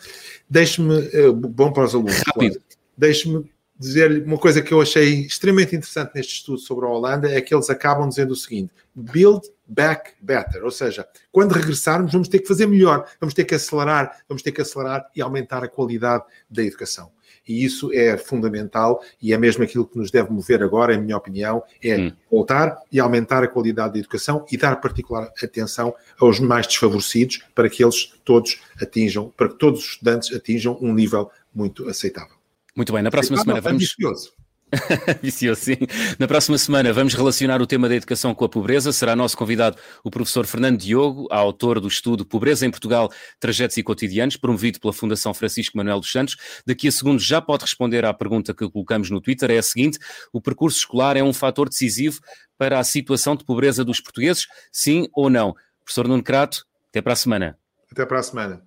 Deixe-me, 0.48 0.94
uh, 0.94 1.34
bom 1.34 1.70
para 1.70 1.84
os 1.84 1.94
alunos. 1.94 2.22
Rápido. 2.22 2.54
Claro. 2.54 2.64
Deixe-me 2.96 3.53
dizer-lhe 3.78 4.20
uma 4.20 4.38
coisa 4.38 4.62
que 4.62 4.72
eu 4.72 4.80
achei 4.80 5.20
extremamente 5.20 5.74
interessante 5.74 6.12
neste 6.14 6.34
estudo 6.34 6.58
sobre 6.58 6.86
a 6.86 6.88
Holanda 6.88 7.30
é 7.30 7.40
que 7.40 7.54
eles 7.54 7.68
acabam 7.68 8.08
dizendo 8.08 8.32
o 8.32 8.36
seguinte: 8.36 8.72
build 8.94 9.48
back 9.66 10.12
better, 10.20 10.64
ou 10.64 10.70
seja, 10.70 11.06
quando 11.32 11.52
regressarmos 11.52 12.12
vamos 12.12 12.28
ter 12.28 12.38
que 12.38 12.48
fazer 12.48 12.66
melhor, 12.66 13.08
vamos 13.20 13.34
ter 13.34 13.44
que 13.44 13.54
acelerar, 13.54 14.18
vamos 14.28 14.42
ter 14.42 14.52
que 14.52 14.60
acelerar 14.60 15.06
e 15.14 15.22
aumentar 15.22 15.64
a 15.64 15.68
qualidade 15.68 16.24
da 16.48 16.62
educação. 16.62 17.10
E 17.46 17.62
isso 17.62 17.92
é 17.92 18.16
fundamental 18.16 19.02
e 19.20 19.34
é 19.34 19.38
mesmo 19.38 19.64
aquilo 19.64 19.86
que 19.86 19.98
nos 19.98 20.10
deve 20.10 20.30
mover 20.30 20.62
agora, 20.62 20.94
em 20.94 21.00
minha 21.00 21.16
opinião, 21.16 21.62
é 21.82 21.98
hum. 21.98 22.12
voltar 22.30 22.78
e 22.90 22.98
aumentar 22.98 23.42
a 23.42 23.48
qualidade 23.48 23.94
da 23.94 23.98
educação 23.98 24.46
e 24.50 24.56
dar 24.56 24.76
particular 24.80 25.30
atenção 25.42 25.94
aos 26.18 26.40
mais 26.40 26.66
desfavorecidos 26.66 27.42
para 27.54 27.68
que 27.68 27.84
eles 27.84 28.14
todos 28.24 28.62
atinjam, 28.80 29.30
para 29.36 29.48
que 29.48 29.58
todos 29.58 29.80
os 29.80 29.90
estudantes 29.90 30.34
atinjam 30.34 30.78
um 30.80 30.94
nível 30.94 31.30
muito 31.54 31.86
aceitável. 31.86 32.43
Muito 32.76 32.92
bem, 32.92 33.02
na 33.02 33.10
próxima 33.10 33.36
semana 33.38 33.60
vamos. 33.60 33.82
Vicioso. 33.82 34.32
Vicioso, 35.22 35.60
sim. 35.60 35.76
Na 36.18 36.26
próxima 36.26 36.58
semana 36.58 36.92
vamos 36.92 37.14
relacionar 37.14 37.60
o 37.62 37.66
tema 37.66 37.88
da 37.88 37.94
educação 37.94 38.34
com 38.34 38.44
a 38.44 38.48
pobreza. 38.48 38.92
Será 38.92 39.14
nosso 39.14 39.36
convidado 39.36 39.76
o 40.02 40.10
professor 40.10 40.46
Fernando 40.46 40.78
Diogo, 40.78 41.28
autor 41.30 41.80
do 41.80 41.88
estudo 41.88 42.24
Pobreza 42.24 42.66
em 42.66 42.70
Portugal, 42.70 43.10
Trajetos 43.38 43.76
e 43.76 43.82
Cotidianos, 43.82 44.36
promovido 44.36 44.80
pela 44.80 44.92
Fundação 44.92 45.32
Francisco 45.32 45.76
Manuel 45.76 46.00
dos 46.00 46.10
Santos. 46.10 46.36
Daqui 46.66 46.88
a 46.88 46.92
segundos 46.92 47.24
já 47.24 47.40
pode 47.40 47.62
responder 47.62 48.04
à 48.04 48.12
pergunta 48.12 48.54
que 48.54 48.68
colocamos 48.68 49.10
no 49.10 49.20
Twitter. 49.20 49.50
É 49.50 49.58
a 49.58 49.62
seguinte: 49.62 49.98
o 50.32 50.40
percurso 50.40 50.78
escolar 50.78 51.16
é 51.16 51.22
um 51.22 51.32
fator 51.32 51.68
decisivo 51.68 52.20
para 52.58 52.78
a 52.78 52.84
situação 52.84 53.36
de 53.36 53.44
pobreza 53.44 53.84
dos 53.84 54.00
portugueses? 54.00 54.46
Sim 54.72 55.08
ou 55.12 55.30
não? 55.30 55.54
Professor 55.84 56.08
Nuno 56.08 56.22
Crato, 56.22 56.64
até 56.88 57.00
para 57.00 57.12
a 57.12 57.16
semana. 57.16 57.58
Até 57.90 58.06
para 58.06 58.18
a 58.18 58.22
semana. 58.22 58.62